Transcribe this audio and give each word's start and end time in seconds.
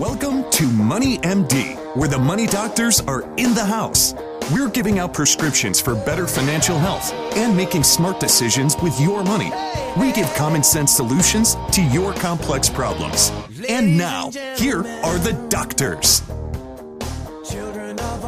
Welcome 0.00 0.50
to 0.52 0.66
Money 0.66 1.18
MD, 1.18 1.76
where 1.94 2.08
the 2.08 2.18
money 2.18 2.46
doctors 2.46 3.02
are 3.02 3.20
in 3.36 3.52
the 3.52 3.62
house. 3.62 4.14
We're 4.50 4.70
giving 4.70 4.98
out 4.98 5.12
prescriptions 5.12 5.78
for 5.78 5.94
better 5.94 6.26
financial 6.26 6.78
health 6.78 7.12
and 7.36 7.54
making 7.54 7.82
smart 7.82 8.18
decisions 8.18 8.74
with 8.78 8.98
your 8.98 9.22
money. 9.22 9.52
We 9.98 10.10
give 10.12 10.32
common 10.32 10.62
sense 10.62 10.90
solutions 10.90 11.54
to 11.72 11.82
your 11.82 12.14
complex 12.14 12.70
problems. 12.70 13.30
And 13.68 13.98
now, 13.98 14.30
here 14.56 14.86
are 15.04 15.18
the 15.18 15.34
doctors. 15.50 16.22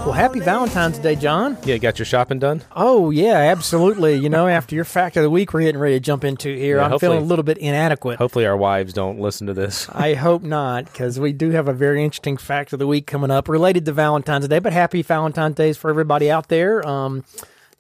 Well, 0.04 0.10
happy 0.12 0.40
Valentine's 0.40 0.98
Day, 0.98 1.14
John. 1.14 1.56
Yeah, 1.64 1.78
got 1.78 1.96
your 2.00 2.06
shopping 2.06 2.40
done? 2.40 2.62
Oh, 2.74 3.10
yeah, 3.10 3.36
absolutely. 3.36 4.16
You 4.16 4.28
know, 4.28 4.48
after 4.48 4.74
your 4.74 4.84
fact 4.84 5.16
of 5.16 5.22
the 5.22 5.30
week, 5.30 5.52
we're 5.54 5.60
getting 5.60 5.80
ready 5.80 5.94
to 5.94 6.00
jump 6.00 6.24
into 6.24 6.52
here. 6.52 6.78
Yeah, 6.78 6.86
I'm 6.86 6.98
feeling 6.98 7.18
a 7.18 7.24
little 7.24 7.44
bit 7.44 7.56
inadequate. 7.58 8.18
Hopefully, 8.18 8.44
our 8.44 8.56
wives 8.56 8.92
don't 8.92 9.20
listen 9.20 9.46
to 9.46 9.54
this. 9.54 9.88
I 9.90 10.14
hope 10.14 10.42
not, 10.42 10.86
because 10.86 11.20
we 11.20 11.32
do 11.32 11.50
have 11.50 11.68
a 11.68 11.72
very 11.72 12.02
interesting 12.04 12.36
fact 12.36 12.72
of 12.72 12.80
the 12.80 12.86
week 12.88 13.06
coming 13.06 13.30
up 13.30 13.48
related 13.48 13.84
to 13.86 13.92
Valentine's 13.92 14.48
Day. 14.48 14.58
But 14.58 14.72
happy 14.72 15.02
Valentine's 15.02 15.54
Days 15.54 15.76
for 15.76 15.88
everybody 15.88 16.32
out 16.32 16.48
there. 16.48 16.84
Um, 16.86 17.24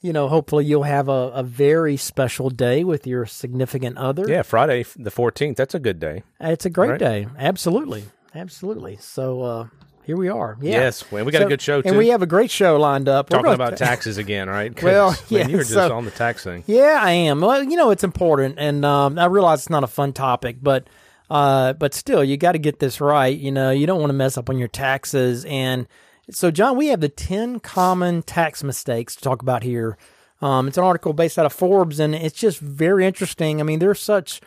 you 0.00 0.12
know, 0.12 0.28
hopefully 0.28 0.64
you'll 0.64 0.84
have 0.84 1.08
a, 1.08 1.30
a 1.34 1.42
very 1.42 1.96
special 1.96 2.50
day 2.50 2.84
with 2.84 3.04
your 3.04 3.26
significant 3.26 3.98
other. 3.98 4.26
Yeah, 4.28 4.42
Friday 4.42 4.84
the 4.96 5.10
14th. 5.10 5.56
That's 5.56 5.74
a 5.74 5.80
good 5.80 5.98
day. 5.98 6.22
It's 6.40 6.66
a 6.66 6.70
great 6.70 6.90
Right. 6.90 7.00
day. 7.00 7.26
Absolutely. 7.36 8.04
Absolutely. 8.32 8.96
So, 9.00 9.42
uh, 9.42 9.66
here 10.04 10.16
we 10.16 10.28
are. 10.28 10.56
Yeah. 10.60 10.72
Yes, 10.72 11.10
well, 11.10 11.24
we 11.24 11.32
got 11.32 11.42
a 11.42 11.46
good 11.46 11.62
show, 11.62 11.82
And 11.84 11.96
we 11.96 12.08
have 12.08 12.22
a 12.22 12.26
great 12.26 12.50
show 12.50 12.78
lined 12.78 13.08
up. 13.08 13.30
We're 13.30 13.38
Talking 13.38 13.52
about 13.54 13.76
taxes 13.76 14.18
again, 14.18 14.48
right? 14.48 14.72
Well, 14.82 15.16
yeah, 15.28 15.46
you 15.46 15.56
were 15.56 15.62
just 15.62 15.74
so- 15.74 15.92
on 15.94 16.04
the 16.04 16.10
tax 16.10 16.44
thing. 16.44 16.64
Yeah, 16.66 16.98
I 17.00 17.12
am. 17.12 17.40
Well, 17.40 17.62
you 17.62 17.76
know, 17.76 17.90
it's 17.90 18.04
important, 18.04 18.56
and 18.58 18.84
um, 18.84 19.18
I 19.18 19.26
realize 19.26 19.60
it's 19.60 19.70
not 19.70 19.84
a 19.84 19.88
fun 19.88 20.12
topic, 20.12 20.56
but 20.62 20.88
uh, 21.30 21.72
but 21.74 21.94
still, 21.94 22.22
you 22.22 22.36
got 22.36 22.52
to 22.52 22.58
get 22.58 22.78
this 22.78 23.00
right. 23.00 23.36
You 23.36 23.50
know, 23.52 23.70
you 23.70 23.86
don't 23.86 24.00
want 24.00 24.10
to 24.10 24.14
mess 24.14 24.36
up 24.36 24.50
on 24.50 24.58
your 24.58 24.68
taxes. 24.68 25.46
And 25.46 25.86
so, 26.30 26.50
John, 26.50 26.76
we 26.76 26.88
have 26.88 27.00
the 27.00 27.08
ten 27.08 27.58
common 27.60 28.22
tax 28.22 28.62
mistakes 28.62 29.16
to 29.16 29.22
talk 29.22 29.40
about 29.40 29.62
here. 29.62 29.96
Um, 30.42 30.68
it's 30.68 30.76
an 30.76 30.84
article 30.84 31.12
based 31.12 31.38
out 31.38 31.46
of 31.46 31.52
Forbes, 31.52 32.00
and 32.00 32.14
it's 32.14 32.38
just 32.38 32.58
very 32.58 33.06
interesting. 33.06 33.60
I 33.60 33.62
mean, 33.64 33.78
there's 33.78 34.00
such 34.00 34.40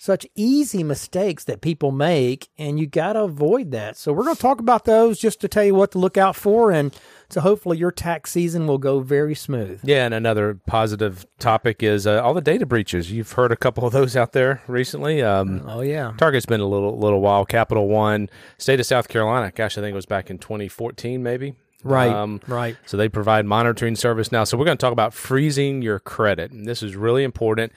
such 0.00 0.26
easy 0.34 0.82
mistakes 0.82 1.44
that 1.44 1.60
people 1.60 1.92
make, 1.92 2.48
and 2.56 2.80
you 2.80 2.86
got 2.86 3.12
to 3.12 3.20
avoid 3.20 3.70
that. 3.72 3.98
So 3.98 4.14
we're 4.14 4.24
going 4.24 4.34
to 4.34 4.40
talk 4.40 4.58
about 4.58 4.86
those 4.86 5.18
just 5.18 5.42
to 5.42 5.48
tell 5.48 5.62
you 5.62 5.74
what 5.74 5.90
to 5.92 5.98
look 5.98 6.16
out 6.16 6.34
for, 6.34 6.72
and 6.72 6.96
so 7.28 7.42
hopefully 7.42 7.76
your 7.76 7.92
tax 7.92 8.32
season 8.32 8.66
will 8.66 8.78
go 8.78 9.00
very 9.00 9.34
smooth. 9.34 9.80
Yeah, 9.84 10.06
and 10.06 10.14
another 10.14 10.58
positive 10.66 11.26
topic 11.38 11.82
is 11.82 12.06
uh, 12.06 12.22
all 12.22 12.32
the 12.32 12.40
data 12.40 12.64
breaches. 12.64 13.12
You've 13.12 13.32
heard 13.32 13.52
a 13.52 13.56
couple 13.56 13.86
of 13.86 13.92
those 13.92 14.16
out 14.16 14.32
there 14.32 14.62
recently. 14.66 15.20
Um, 15.22 15.64
Oh 15.66 15.82
yeah. 15.82 16.14
Target's 16.16 16.46
been 16.46 16.60
a 16.62 16.66
little 16.66 16.98
little 16.98 17.20
while. 17.20 17.44
Capital 17.44 17.86
One, 17.86 18.30
state 18.56 18.80
of 18.80 18.86
South 18.86 19.06
Carolina. 19.08 19.52
Gosh, 19.54 19.76
I 19.76 19.82
think 19.82 19.92
it 19.92 19.96
was 19.96 20.06
back 20.06 20.30
in 20.30 20.38
2014, 20.38 21.22
maybe. 21.22 21.56
Right, 21.84 22.40
right. 22.46 22.76
So 22.86 22.96
they 22.96 23.10
provide 23.10 23.44
monitoring 23.44 23.96
service 23.96 24.32
now. 24.32 24.44
So 24.44 24.56
we're 24.56 24.64
going 24.64 24.78
to 24.78 24.80
talk 24.80 24.92
about 24.92 25.12
freezing 25.12 25.82
your 25.82 25.98
credit. 25.98 26.52
And 26.52 26.66
this 26.66 26.82
is 26.82 26.96
really 26.96 27.22
important. 27.22 27.72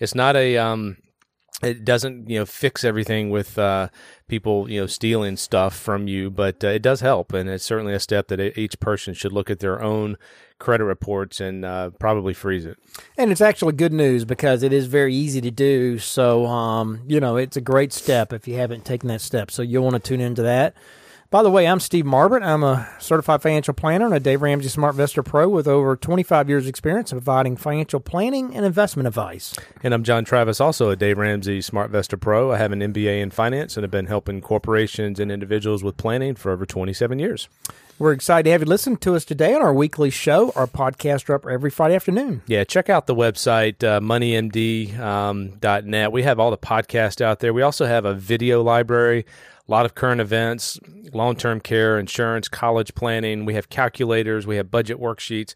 It's 0.00 0.14
not 0.14 0.34
a 0.36 0.56
um, 0.58 0.96
it 1.62 1.84
doesn't 1.84 2.28
you 2.28 2.38
know 2.38 2.46
fix 2.46 2.84
everything 2.84 3.30
with 3.30 3.58
uh, 3.58 3.88
people 4.28 4.70
you 4.70 4.80
know 4.80 4.86
stealing 4.86 5.36
stuff 5.36 5.76
from 5.76 6.08
you, 6.08 6.30
but 6.30 6.62
uh, 6.62 6.68
it 6.68 6.82
does 6.82 7.00
help, 7.00 7.32
and 7.32 7.48
it's 7.48 7.64
certainly 7.64 7.94
a 7.94 8.00
step 8.00 8.28
that 8.28 8.58
each 8.58 8.78
person 8.80 9.14
should 9.14 9.32
look 9.32 9.50
at 9.50 9.60
their 9.60 9.82
own 9.82 10.16
credit 10.58 10.84
reports 10.84 11.40
and 11.40 11.64
uh, 11.64 11.90
probably 11.98 12.34
freeze 12.34 12.66
it. 12.66 12.78
And 13.16 13.30
it's 13.30 13.40
actually 13.40 13.74
good 13.74 13.92
news 13.92 14.24
because 14.24 14.62
it 14.62 14.72
is 14.72 14.86
very 14.86 15.14
easy 15.14 15.40
to 15.40 15.50
do. 15.50 15.98
So, 15.98 16.46
um, 16.46 17.02
you 17.06 17.20
know, 17.20 17.36
it's 17.36 17.56
a 17.56 17.60
great 17.60 17.92
step 17.92 18.32
if 18.32 18.48
you 18.48 18.56
haven't 18.56 18.84
taken 18.84 19.08
that 19.08 19.20
step. 19.20 19.50
So 19.50 19.62
you'll 19.62 19.84
want 19.84 19.94
to 19.94 20.00
tune 20.00 20.20
into 20.20 20.42
that. 20.42 20.74
By 21.30 21.42
the 21.42 21.50
way, 21.50 21.68
I'm 21.68 21.78
Steve 21.78 22.06
Marbert. 22.06 22.42
I'm 22.42 22.64
a 22.64 22.88
certified 22.98 23.42
financial 23.42 23.74
planner 23.74 24.06
and 24.06 24.14
a 24.14 24.20
Dave 24.20 24.40
Ramsey 24.40 24.70
SmartVestor 24.70 25.22
Pro 25.22 25.46
with 25.46 25.68
over 25.68 25.94
25 25.94 26.48
years 26.48 26.66
experience 26.66 27.12
in 27.12 27.18
providing 27.18 27.54
financial 27.54 28.00
planning 28.00 28.56
and 28.56 28.64
investment 28.64 29.06
advice. 29.06 29.54
And 29.82 29.92
I'm 29.92 30.04
John 30.04 30.24
Travis, 30.24 30.58
also 30.58 30.88
a 30.88 30.96
Dave 30.96 31.18
Ramsey 31.18 31.60
Smart 31.60 31.92
Vestor 31.92 32.18
Pro. 32.18 32.50
I 32.52 32.56
have 32.56 32.72
an 32.72 32.80
MBA 32.80 33.20
in 33.20 33.30
finance 33.30 33.76
and 33.76 33.84
have 33.84 33.90
been 33.90 34.06
helping 34.06 34.40
corporations 34.40 35.20
and 35.20 35.30
individuals 35.30 35.84
with 35.84 35.98
planning 35.98 36.34
for 36.34 36.50
over 36.50 36.64
27 36.64 37.18
years. 37.18 37.50
We're 37.98 38.12
excited 38.12 38.44
to 38.44 38.52
have 38.52 38.62
you 38.62 38.66
listen 38.66 38.96
to 38.98 39.14
us 39.14 39.26
today 39.26 39.54
on 39.54 39.60
our 39.60 39.74
weekly 39.74 40.08
show. 40.08 40.50
Our 40.56 40.66
podcasts 40.66 41.28
are 41.28 41.34
up 41.34 41.46
every 41.46 41.68
Friday 41.68 41.96
afternoon. 41.96 42.40
Yeah, 42.46 42.64
check 42.64 42.88
out 42.88 43.06
the 43.06 43.14
website, 43.14 43.84
uh, 43.84 44.00
moneymd.net. 44.00 44.98
Um, 44.98 45.58
dot 45.58 45.84
net. 45.84 46.10
we 46.10 46.22
have 46.22 46.40
all 46.40 46.50
the 46.50 46.56
podcasts 46.56 47.20
out 47.20 47.40
there. 47.40 47.52
We 47.52 47.60
also 47.60 47.84
have 47.84 48.06
a 48.06 48.14
video 48.14 48.62
library, 48.62 49.26
a 49.68 49.70
lot 49.70 49.84
of 49.84 49.94
current 49.94 50.20
events, 50.20 50.78
long 51.12 51.36
term 51.36 51.60
care, 51.60 51.98
insurance, 51.98 52.48
college 52.48 52.94
planning. 52.94 53.44
We 53.44 53.54
have 53.54 53.68
calculators, 53.68 54.46
we 54.46 54.56
have 54.56 54.70
budget 54.70 54.98
worksheets. 54.98 55.54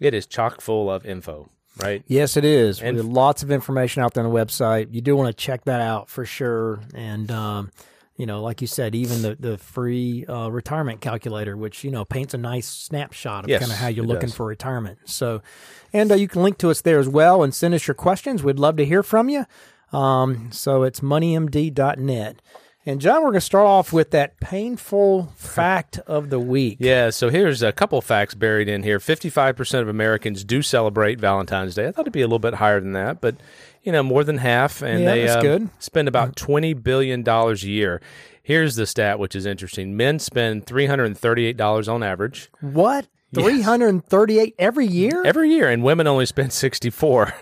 It 0.00 0.14
is 0.14 0.26
chock 0.26 0.60
full 0.60 0.90
of 0.90 1.06
info, 1.06 1.48
right? 1.80 2.02
Yes, 2.08 2.36
it 2.36 2.44
is. 2.44 2.80
And- 2.82 2.96
There's 2.96 3.06
lots 3.06 3.42
of 3.44 3.50
information 3.52 4.02
out 4.02 4.14
there 4.14 4.24
on 4.24 4.32
the 4.32 4.36
website. 4.36 4.92
You 4.92 5.00
do 5.00 5.14
want 5.14 5.28
to 5.28 5.32
check 5.44 5.64
that 5.64 5.80
out 5.80 6.08
for 6.10 6.24
sure. 6.24 6.80
And, 6.94 7.30
um, 7.30 7.70
you 8.16 8.26
know, 8.26 8.42
like 8.42 8.60
you 8.60 8.66
said, 8.66 8.94
even 8.96 9.22
the, 9.22 9.36
the 9.38 9.58
free 9.58 10.26
uh, 10.26 10.48
retirement 10.48 11.00
calculator, 11.00 11.56
which, 11.56 11.84
you 11.84 11.90
know, 11.92 12.04
paints 12.04 12.34
a 12.34 12.38
nice 12.38 12.66
snapshot 12.68 13.44
of 13.44 13.50
Yes, 13.50 13.60
kind 13.60 13.70
of 13.72 13.78
how 13.78 13.86
you're 13.88 14.04
looking 14.04 14.28
does. 14.28 14.34
for 14.34 14.44
retirement. 14.46 14.98
So, 15.04 15.40
and 15.92 16.10
uh, 16.10 16.16
you 16.16 16.26
can 16.28 16.42
link 16.42 16.58
to 16.58 16.70
us 16.70 16.80
there 16.80 16.98
as 16.98 17.08
well 17.08 17.42
and 17.44 17.54
send 17.54 17.74
us 17.74 17.86
your 17.86 17.94
questions. 17.94 18.42
We'd 18.42 18.58
love 18.58 18.76
to 18.76 18.84
hear 18.84 19.02
from 19.04 19.28
you. 19.28 19.46
Um, 19.92 20.50
so 20.52 20.82
it's 20.82 21.00
moneymd.net. 21.00 22.42
And 22.84 23.00
John, 23.00 23.18
we're 23.22 23.28
going 23.28 23.34
to 23.34 23.40
start 23.40 23.66
off 23.66 23.92
with 23.92 24.10
that 24.10 24.40
painful 24.40 25.32
fact 25.36 25.98
of 26.00 26.30
the 26.30 26.40
week. 26.40 26.78
Yeah, 26.80 27.10
so 27.10 27.28
here's 27.28 27.62
a 27.62 27.70
couple 27.72 28.00
facts 28.00 28.34
buried 28.34 28.68
in 28.68 28.82
here. 28.82 28.98
55% 28.98 29.80
of 29.82 29.88
Americans 29.88 30.42
do 30.42 30.62
celebrate 30.62 31.20
Valentine's 31.20 31.76
Day. 31.76 31.86
I 31.86 31.92
thought 31.92 32.02
it'd 32.02 32.12
be 32.12 32.22
a 32.22 32.26
little 32.26 32.38
bit 32.40 32.54
higher 32.54 32.80
than 32.80 32.92
that, 32.92 33.20
but 33.20 33.36
you 33.84 33.92
know, 33.92 34.02
more 34.02 34.24
than 34.24 34.38
half 34.38 34.82
and 34.82 35.00
Yeah, 35.00 35.14
they 35.14 35.20
that's 35.26 35.36
um, 35.36 35.42
good. 35.42 35.70
spend 35.78 36.08
about 36.08 36.34
20 36.36 36.74
billion 36.74 37.22
dollars 37.22 37.62
a 37.64 37.68
year. 37.68 38.00
Here's 38.42 38.74
the 38.74 38.86
stat 38.86 39.20
which 39.20 39.36
is 39.36 39.46
interesting. 39.46 39.96
Men 39.96 40.18
spend 40.18 40.66
$338 40.66 41.92
on 41.92 42.02
average 42.02 42.50
What? 42.60 43.06
338 43.34 44.54
every 44.58 44.86
year? 44.86 45.22
every 45.24 45.50
year 45.50 45.68
and 45.70 45.82
women 45.82 46.06
only 46.06 46.26
spend 46.26 46.52
64. 46.52 47.34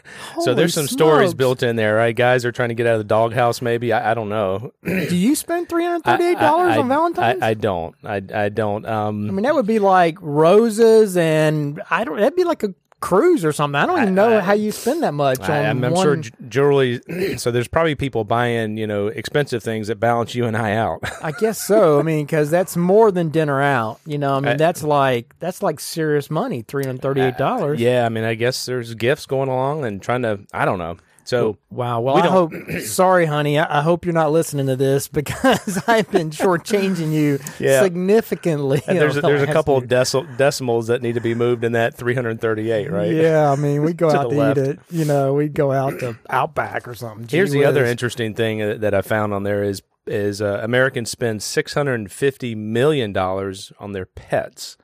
so 0.43 0.55
there's 0.55 0.75
some 0.75 0.87
stories 0.87 1.35
built 1.35 1.63
in 1.63 1.77
there, 1.77 1.97
right? 1.97 2.15
Guys 2.15 2.45
are 2.45 2.53
trying 2.53 2.69
to 2.71 2.75
get 2.75 2.87
out 2.87 2.95
of 2.95 3.01
the 3.01 3.05
doghouse 3.05 3.61
maybe. 3.63 3.93
I, 3.93 4.13
I 4.13 4.15
don't 4.15 4.29
know. 4.29 4.73
Do 4.85 5.17
you 5.17 5.35
spend 5.35 5.69
$338 5.69 6.07
I- 6.37 6.75
I- 6.75 6.79
on 6.79 6.89
Valentine's? 6.89 7.43
I, 7.43 7.49
I 7.51 7.55
don't. 7.55 7.95
I, 8.05 8.23
I 8.35 8.49
don't. 8.49 8.87
Um, 8.87 9.29
I 9.29 9.33
mean, 9.33 9.43
that 9.45 9.55
would 9.55 9.67
be 9.67 9.79
like 9.79 10.17
roses, 10.21 11.17
and 11.17 11.81
I 11.91 12.05
don't. 12.05 12.17
That'd 12.19 12.37
be 12.37 12.45
like 12.45 12.63
a 12.63 12.75
cruise 13.01 13.45
or 13.45 13.53
something. 13.53 13.75
I 13.81 13.87
don't 13.87 14.01
even 14.03 14.15
know 14.15 14.41
how 14.41 14.53
you 14.53 14.73
spend 14.73 15.03
that 15.03 15.15
much. 15.15 15.41
I, 15.41 15.67
I'm 15.67 15.81
one, 15.81 16.23
sure 16.23 16.33
jewelry. 16.49 17.01
so 17.39 17.51
there's 17.51 17.69
probably 17.69 17.95
people 17.95 18.25
buying, 18.25 18.77
you 18.77 18.87
know, 18.87 19.09
expensive 19.09 19.63
things 19.63 19.89
that 19.89 19.97
balance 19.99 20.35
you 20.35 20.45
and 20.47 20.57
I 20.57 20.75
out. 20.77 21.01
I 21.23 21.33
guess 21.33 21.61
so. 21.61 21.99
I 21.99 22.03
mean, 22.03 22.27
because 22.27 22.51
that's 22.51 22.77
more 22.77 23.11
than 23.11 23.31
dinner 23.31 23.61
out. 23.61 24.01
You 24.07 24.19
know, 24.19 24.35
I 24.37 24.41
mean, 24.41 24.49
I- 24.53 24.57
that's 24.57 24.83
like 24.83 25.35
that's 25.39 25.63
like 25.63 25.81
serious 25.81 26.31
money. 26.31 26.63
Three 26.63 26.85
hundred 26.85 27.03
thirty-eight 27.03 27.39
dollars. 27.39 27.81
yeah, 27.81 28.05
I 28.05 28.09
mean, 28.11 28.25
I 28.25 28.35
guess 28.35 28.67
there's 28.67 28.95
gifts 28.95 29.27
going 29.27 29.49
along 29.49 29.85
and 29.85 30.01
trying 30.03 30.23
to. 30.23 30.41
I 30.53 30.65
don't 30.65 30.79
know. 30.79 30.97
So 31.25 31.59
Wow. 31.71 32.01
Well, 32.01 32.17
We 32.17 32.23
I 32.23 32.27
hope. 32.27 32.53
sorry, 32.83 33.27
honey. 33.27 33.59
I, 33.59 33.79
I 33.79 33.83
hope 33.83 34.05
you're 34.05 34.15
not 34.15 34.33
listening 34.33 34.67
to 34.67 34.75
this 34.77 35.07
because 35.09 35.83
I've 35.87 36.11
been 36.11 36.31
shortchanging 36.31 37.13
you 37.13 37.39
Yeah. 37.59 37.83
significantly. 37.83 38.83
and 38.89 38.99
there's 38.99 39.17
a, 39.17 39.21
the 39.21 39.29
there's 39.29 39.43
a 39.43 39.47
couple 39.53 39.77
of 39.77 39.85
deci- 39.85 40.37
decimals 40.37 40.89
that 40.89 41.03
need 41.03 41.15
to 41.15 41.21
be 41.21 41.35
moved 41.35 41.63
in 41.63 41.73
that 41.73 41.95
338, 41.97 42.91
right? 42.91 43.13
Yeah, 43.13 43.51
I 43.51 43.57
mean, 43.57 43.83
we 43.83 43.93
go 43.95 44.11
out 44.11 44.31
to 44.31 44.37
left. 44.37 44.59
eat 44.59 44.67
it. 44.67 44.79
You 44.91 45.05
know, 45.05 45.35
we 45.35 45.49
go 45.49 45.71
out 45.73 46.01
to 46.01 46.17
Outback 46.29 46.89
or 46.89 46.95
something. 46.95 47.27
Gee 47.27 47.37
Here's 47.37 47.53
the 47.53 47.65
other 47.65 47.85
interesting 47.85 48.35
thing 48.35 48.61
uh, 48.63 48.75
that 48.79 48.95
I 48.95 49.03
found 49.03 49.33
on 49.33 49.43
there 49.45 49.63
is 49.63 49.83
is 50.07 50.41
uh, 50.43 50.61
Americans 50.63 51.11
spend 51.11 51.43
650 51.43 52.55
million 52.55 53.13
dollars 53.13 53.73
on 53.79 53.93
their 53.93 54.07
pets. 54.07 54.77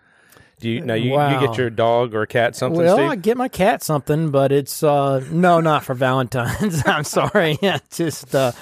Do 0.58 0.70
you 0.70 0.80
now 0.80 0.94
you, 0.94 1.10
you 1.12 1.46
get 1.46 1.58
your 1.58 1.68
dog 1.68 2.14
or 2.14 2.24
cat 2.24 2.56
something, 2.56 2.80
Well, 2.80 2.96
Steve? 2.96 3.10
I 3.10 3.16
get 3.16 3.36
my 3.36 3.48
cat 3.48 3.82
something, 3.82 4.30
but 4.30 4.52
it's 4.52 4.82
uh 4.82 5.22
no, 5.30 5.60
not 5.60 5.84
for 5.84 5.92
Valentine's. 5.94 6.82
I'm 6.86 7.04
sorry, 7.04 7.58
yeah, 7.62 7.78
just 7.90 8.34
uh, 8.34 8.52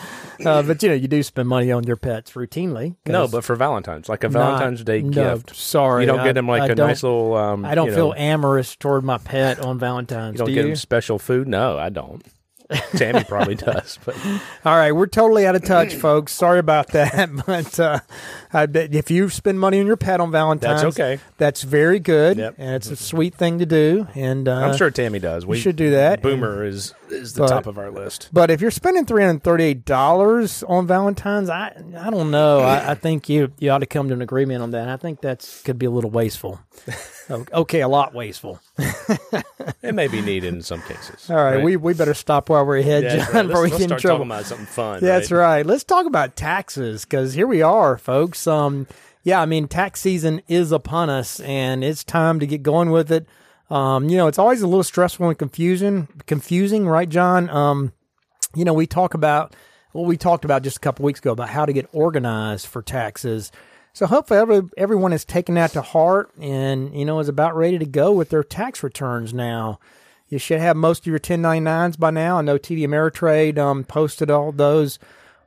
uh, 0.44 0.62
but 0.62 0.82
you 0.82 0.88
know, 0.88 0.94
you 0.96 1.06
do 1.06 1.22
spend 1.22 1.48
money 1.48 1.70
on 1.70 1.84
your 1.84 1.94
pets 1.96 2.32
routinely. 2.32 2.96
no, 3.06 3.28
but 3.28 3.44
for 3.44 3.54
Valentine's, 3.54 4.08
like 4.08 4.24
a 4.24 4.28
not- 4.28 4.58
Valentine's 4.58 4.82
Day 4.82 5.02
no, 5.02 5.36
gift. 5.36 5.54
Sorry, 5.54 6.02
You 6.02 6.08
don't 6.08 6.20
I- 6.20 6.24
get 6.24 6.32
them 6.32 6.48
like 6.48 6.62
I 6.62 6.66
a 6.66 6.74
nice 6.74 7.04
little. 7.04 7.34
Um, 7.36 7.64
I 7.64 7.76
don't 7.76 7.88
you 7.88 7.94
feel 7.94 8.12
amorous 8.16 8.74
toward 8.74 9.04
my 9.04 9.18
pet 9.18 9.60
on 9.60 9.78
Valentine's. 9.78 10.34
You 10.34 10.38
don't 10.38 10.48
do 10.48 10.54
get 10.54 10.62
you? 10.62 10.66
them 10.70 10.76
special 10.76 11.20
food. 11.20 11.46
No, 11.46 11.78
I 11.78 11.90
don't. 11.90 12.24
Tammy 12.96 13.22
probably 13.24 13.54
does. 13.54 13.98
But 14.04 14.16
All 14.64 14.76
right, 14.76 14.92
we're 14.92 15.06
totally 15.06 15.46
out 15.46 15.54
of 15.54 15.64
touch, 15.64 15.94
folks. 16.06 16.32
Sorry 16.32 16.58
about 16.58 16.88
that, 16.88 17.28
but 17.46 17.78
uh, 17.78 18.00
I 18.52 18.66
bet 18.66 18.94
if 18.94 19.10
you 19.10 19.28
spend 19.28 19.60
money 19.60 19.80
on 19.80 19.86
your 19.86 19.96
pet 19.96 20.20
on 20.20 20.30
Valentine's, 20.30 20.82
That's 20.82 20.98
okay. 20.98 21.20
That's 21.36 21.62
very 21.62 21.98
good, 22.00 22.38
Yep. 22.38 22.54
and 22.58 22.74
it's 22.74 22.90
a 22.90 22.96
sweet 22.96 23.34
thing 23.34 23.58
to 23.58 23.66
do. 23.66 24.06
And 24.14 24.48
uh, 24.48 24.54
I'm 24.54 24.76
sure 24.76 24.90
Tammy 24.90 25.18
does. 25.18 25.44
We 25.44 25.58
should 25.60 25.76
do 25.76 25.90
that. 25.90 26.22
Boomer 26.22 26.64
is 26.64 26.94
is 27.10 27.34
the 27.34 27.42
But- 27.42 27.48
top 27.48 27.66
of 27.66 27.78
our 27.78 27.90
list. 27.90 28.30
But 28.32 28.50
if 28.50 28.60
you're 28.60 28.70
spending 28.70 29.04
three 29.04 29.22
hundred 29.22 29.44
thirty-eight 29.44 29.84
dollars 29.84 30.62
on 30.62 30.86
Valentine's, 30.86 31.50
I 31.50 31.72
I 31.98 32.10
don't 32.10 32.30
know. 32.30 32.60
I, 32.60 32.92
I 32.92 32.94
think 32.94 33.28
you 33.28 33.52
you 33.58 33.70
ought 33.70 33.78
to 33.78 33.86
come 33.86 34.08
to 34.08 34.14
an 34.14 34.22
agreement 34.22 34.62
on 34.62 34.70
that. 34.72 34.88
I 34.88 34.96
think 34.96 35.20
that's 35.20 35.62
could 35.62 35.78
be 35.78 35.86
a 35.86 35.90
little 35.90 36.10
wasteful. 36.10 36.60
Okay, 37.30 37.80
a 37.80 37.88
lot 37.88 38.14
wasteful. 38.14 38.60
It 39.82 39.94
may 39.94 40.08
be 40.08 40.20
needed 40.20 40.52
in 40.54 40.62
some 40.62 40.82
cases. 40.82 41.30
All 41.30 41.36
right, 41.36 41.62
we 41.62 41.76
we 41.76 41.94
better 41.94 42.14
stop 42.14 42.48
while 42.48 42.64
we're 42.66 42.78
ahead, 42.78 43.02
Yeah, 43.04 43.24
John, 43.24 43.34
right. 43.34 43.46
before 43.46 43.62
we 43.62 43.70
get 43.70 43.80
in 43.82 43.88
trouble. 43.88 44.00
talking 44.00 44.26
about 44.26 44.44
something 44.46 44.66
fun. 44.66 45.00
That's 45.00 45.30
right. 45.30 45.56
right. 45.56 45.66
Let's 45.66 45.84
talk 45.84 46.06
about 46.06 46.36
taxes 46.36 47.04
because 47.04 47.34
here 47.34 47.46
we 47.46 47.62
are, 47.62 47.96
folks. 47.98 48.46
Um, 48.46 48.86
yeah, 49.22 49.40
I 49.40 49.46
mean, 49.46 49.68
tax 49.68 50.00
season 50.00 50.42
is 50.48 50.70
upon 50.72 51.08
us, 51.10 51.40
and 51.40 51.82
it's 51.82 52.04
time 52.04 52.40
to 52.40 52.46
get 52.46 52.62
going 52.62 52.90
with 52.90 53.10
it. 53.10 53.26
Um, 53.70 54.08
you 54.10 54.16
know, 54.18 54.26
it's 54.26 54.38
always 54.38 54.60
a 54.60 54.66
little 54.66 54.82
stressful 54.84 55.28
and 55.28 55.38
confusing, 55.38 56.08
confusing, 56.26 56.86
right, 56.86 57.08
John? 57.08 57.48
Um, 57.48 57.92
you 58.54 58.64
know, 58.64 58.74
we 58.74 58.86
talk 58.86 59.14
about 59.14 59.56
what 59.92 60.06
we 60.06 60.16
talked 60.18 60.44
about 60.44 60.62
just 60.62 60.76
a 60.76 60.80
couple 60.80 61.04
weeks 61.04 61.20
ago 61.20 61.32
about 61.32 61.48
how 61.48 61.64
to 61.64 61.72
get 61.72 61.88
organized 61.92 62.66
for 62.66 62.82
taxes. 62.82 63.50
So 63.94 64.06
hopefully 64.06 64.40
every, 64.40 64.62
everyone 64.76 65.12
has 65.12 65.24
taken 65.24 65.54
that 65.54 65.70
to 65.72 65.80
heart 65.80 66.30
and, 66.40 66.92
you 66.98 67.04
know, 67.04 67.20
is 67.20 67.28
about 67.28 67.56
ready 67.56 67.78
to 67.78 67.86
go 67.86 68.12
with 68.12 68.28
their 68.28 68.42
tax 68.42 68.82
returns 68.82 69.32
now. 69.32 69.78
You 70.28 70.38
should 70.38 70.60
have 70.60 70.76
most 70.76 71.02
of 71.02 71.06
your 71.06 71.20
1099s 71.20 71.96
by 71.96 72.10
now. 72.10 72.38
I 72.38 72.42
know 72.42 72.58
TD 72.58 72.80
Ameritrade 72.80 73.56
um, 73.56 73.84
posted 73.84 74.32
all 74.32 74.50
those 74.50 74.98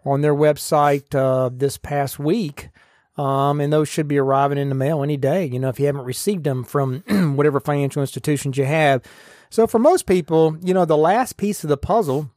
on 0.05 0.21
their 0.21 0.33
website 0.33 1.13
uh, 1.13 1.49
this 1.51 1.77
past 1.77 2.19
week. 2.19 2.69
Um, 3.17 3.59
and 3.59 3.73
those 3.73 3.89
should 3.89 4.07
be 4.07 4.17
arriving 4.17 4.57
in 4.57 4.69
the 4.69 4.75
mail 4.75 5.03
any 5.03 5.17
day, 5.17 5.45
you 5.45 5.59
know, 5.59 5.69
if 5.69 5.79
you 5.79 5.87
haven't 5.87 6.05
received 6.05 6.45
them 6.45 6.63
from 6.63 7.01
whatever 7.35 7.59
financial 7.59 8.01
institutions 8.01 8.57
you 8.57 8.65
have. 8.65 9.03
So 9.49 9.67
for 9.67 9.79
most 9.79 10.05
people, 10.05 10.55
you 10.61 10.73
know, 10.73 10.85
the 10.85 10.95
last 10.95 11.35
piece 11.35 11.63
of 11.63 11.69
the 11.69 11.77
puzzle 11.77 12.31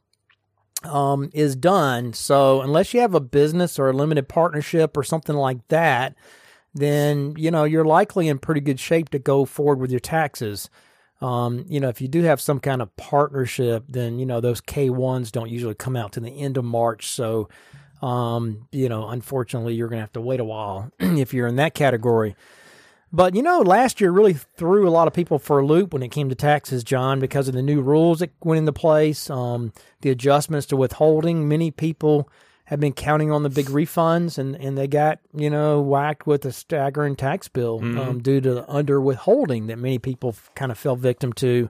um, 0.83 1.29
is 1.33 1.55
done. 1.55 2.13
So 2.13 2.61
unless 2.61 2.93
you 2.93 3.01
have 3.01 3.13
a 3.13 3.19
business 3.19 3.77
or 3.77 3.89
a 3.89 3.93
limited 3.93 4.27
partnership 4.27 4.97
or 4.97 5.03
something 5.03 5.35
like 5.35 5.67
that, 5.67 6.15
then 6.73 7.33
you 7.37 7.51
know 7.51 7.63
you're 7.63 7.85
likely 7.85 8.27
in 8.27 8.39
pretty 8.39 8.61
good 8.61 8.79
shape 8.79 9.09
to 9.09 9.19
go 9.19 9.45
forward 9.45 9.79
with 9.79 9.91
your 9.91 9.99
taxes. 9.99 10.69
Um, 11.21 11.65
you 11.67 11.79
know, 11.79 11.89
if 11.89 12.01
you 12.01 12.07
do 12.07 12.23
have 12.23 12.41
some 12.41 12.59
kind 12.59 12.81
of 12.81 12.95
partnership, 12.95 13.83
then 13.87 14.17
you 14.17 14.25
know 14.25 14.41
those 14.41 14.61
K 14.61 14.89
ones 14.89 15.31
don't 15.31 15.49
usually 15.49 15.75
come 15.75 15.95
out 15.95 16.13
to 16.13 16.19
the 16.19 16.29
end 16.29 16.57
of 16.57 16.65
March. 16.65 17.07
So, 17.07 17.49
um, 18.01 18.67
you 18.71 18.89
know, 18.89 19.07
unfortunately, 19.09 19.75
you're 19.75 19.89
gonna 19.89 20.01
have 20.01 20.13
to 20.13 20.21
wait 20.21 20.39
a 20.39 20.45
while 20.45 20.91
if 20.99 21.33
you're 21.33 21.47
in 21.47 21.57
that 21.57 21.75
category. 21.75 22.35
But 23.13 23.35
you 23.35 23.41
know, 23.41 23.59
last 23.59 23.99
year 23.99 24.11
really 24.11 24.33
threw 24.33 24.87
a 24.87 24.91
lot 24.91 25.07
of 25.07 25.13
people 25.13 25.37
for 25.37 25.59
a 25.59 25.65
loop 25.65 25.93
when 25.93 26.03
it 26.03 26.11
came 26.11 26.29
to 26.29 26.35
taxes, 26.35 26.83
John, 26.83 27.19
because 27.19 27.47
of 27.47 27.53
the 27.53 27.61
new 27.61 27.81
rules 27.81 28.19
that 28.19 28.31
went 28.41 28.59
into 28.59 28.71
place, 28.71 29.29
um, 29.29 29.73
the 30.01 30.09
adjustments 30.09 30.67
to 30.67 30.77
withholding. 30.77 31.47
Many 31.47 31.71
people 31.71 32.29
have 32.65 32.79
been 32.79 32.93
counting 32.93 33.29
on 33.29 33.43
the 33.43 33.49
big 33.49 33.65
refunds, 33.65 34.37
and, 34.37 34.55
and 34.55 34.77
they 34.77 34.87
got 34.87 35.19
you 35.35 35.49
know 35.49 35.81
whacked 35.81 36.25
with 36.25 36.45
a 36.45 36.53
staggering 36.53 37.17
tax 37.17 37.49
bill 37.49 37.79
um, 37.99 38.21
due 38.21 38.39
to 38.39 38.53
the 38.53 38.71
under 38.71 39.01
withholding 39.01 39.67
that 39.67 39.77
many 39.77 39.99
people 39.99 40.33
kind 40.55 40.71
of 40.71 40.77
fell 40.77 40.95
victim 40.95 41.33
to. 41.33 41.69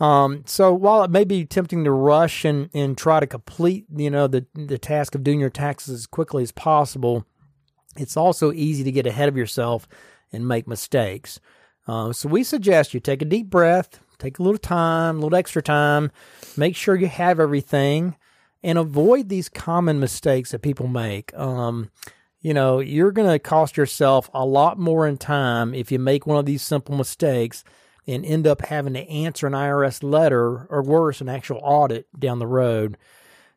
Um, 0.00 0.42
so 0.46 0.72
while 0.72 1.04
it 1.04 1.10
may 1.10 1.24
be 1.24 1.44
tempting 1.44 1.84
to 1.84 1.90
rush 1.90 2.44
and, 2.44 2.68
and 2.74 2.98
try 2.98 3.20
to 3.20 3.26
complete, 3.26 3.84
you 3.94 4.10
know, 4.10 4.26
the 4.28 4.46
the 4.54 4.78
task 4.78 5.14
of 5.14 5.22
doing 5.22 5.40
your 5.40 5.50
taxes 5.50 5.92
as 5.92 6.06
quickly 6.06 6.42
as 6.42 6.52
possible, 6.52 7.26
it's 7.98 8.16
also 8.16 8.50
easy 8.50 8.82
to 8.82 8.92
get 8.92 9.06
ahead 9.06 9.28
of 9.28 9.36
yourself 9.36 9.86
and 10.34 10.46
make 10.46 10.68
mistakes. 10.68 11.40
Uh, 11.86 12.12
so 12.12 12.28
we 12.28 12.42
suggest 12.42 12.94
you 12.94 13.00
take 13.00 13.22
a 13.22 13.26
deep 13.26 13.48
breath, 13.48 14.00
take 14.18 14.38
a 14.38 14.42
little 14.42 14.58
time, 14.58 15.16
a 15.16 15.20
little 15.20 15.36
extra 15.36 15.62
time, 15.62 16.10
make 16.56 16.76
sure 16.76 16.96
you 16.96 17.06
have 17.06 17.38
everything, 17.38 18.16
and 18.62 18.78
avoid 18.78 19.28
these 19.28 19.48
common 19.48 20.00
mistakes 20.00 20.50
that 20.50 20.62
people 20.62 20.88
make. 20.88 21.36
Um, 21.36 21.90
you 22.40 22.54
know, 22.54 22.80
you're 22.80 23.12
going 23.12 23.30
to 23.30 23.38
cost 23.38 23.76
yourself 23.76 24.30
a 24.34 24.44
lot 24.44 24.78
more 24.78 25.06
in 25.06 25.16
time 25.16 25.74
if 25.74 25.90
you 25.90 25.98
make 25.98 26.26
one 26.26 26.38
of 26.38 26.46
these 26.46 26.62
simple 26.62 26.96
mistakes 26.96 27.64
and 28.06 28.24
end 28.24 28.46
up 28.46 28.66
having 28.66 28.94
to 28.94 29.08
answer 29.08 29.46
an 29.46 29.54
IRS 29.54 30.02
letter 30.02 30.66
or 30.68 30.82
worse, 30.82 31.20
an 31.20 31.28
actual 31.28 31.60
audit 31.62 32.06
down 32.18 32.38
the 32.38 32.46
road. 32.46 32.98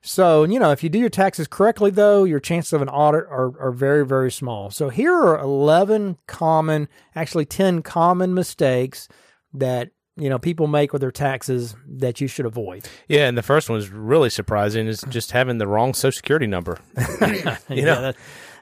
So, 0.02 0.44
you 0.44 0.60
know, 0.60 0.72
if 0.72 0.84
you 0.84 0.90
do 0.90 1.00
your 1.00 1.10
taxes 1.10 1.48
correctly, 1.48 1.92
though, 1.92 2.24
your 2.24 2.40
chances 2.40 2.74
of 2.74 2.82
an 2.82 2.90
audit 2.90 3.26
are, 3.30 3.60
are 3.60 3.72
very, 3.72 4.06
very 4.06 4.32
small. 4.32 4.70
So, 4.70 4.90
here 4.90 5.14
are 5.14 5.40
11 5.40 6.18
common, 6.28 6.88
actually 7.16 7.46
10 7.46 7.82
common 7.82 8.34
mistakes 8.34 9.10
that, 9.54 9.92
you 10.16 10.30
know, 10.30 10.40
people 10.40 10.68
make 10.68 10.94
with 10.94 11.02
their 11.02 11.12
taxes 11.12 11.76
that 11.88 12.22
you 12.22 12.28
should 12.28 12.46
avoid. 12.46 12.88
Yeah, 13.08 13.28
and 13.28 13.38
the 13.38 13.44
first 13.44 13.70
one 13.70 13.80
is 13.80 13.90
really 13.90 14.30
surprising. 14.30 14.88
Is 14.88 15.04
just 15.10 15.32
having 15.32 15.58
the 15.58 15.68
wrong 15.68 15.94
Social 15.94 16.16
Security 16.16 16.48
number. 16.48 16.80
You 17.70 17.86
know, 17.86 18.02
that, 18.02 18.16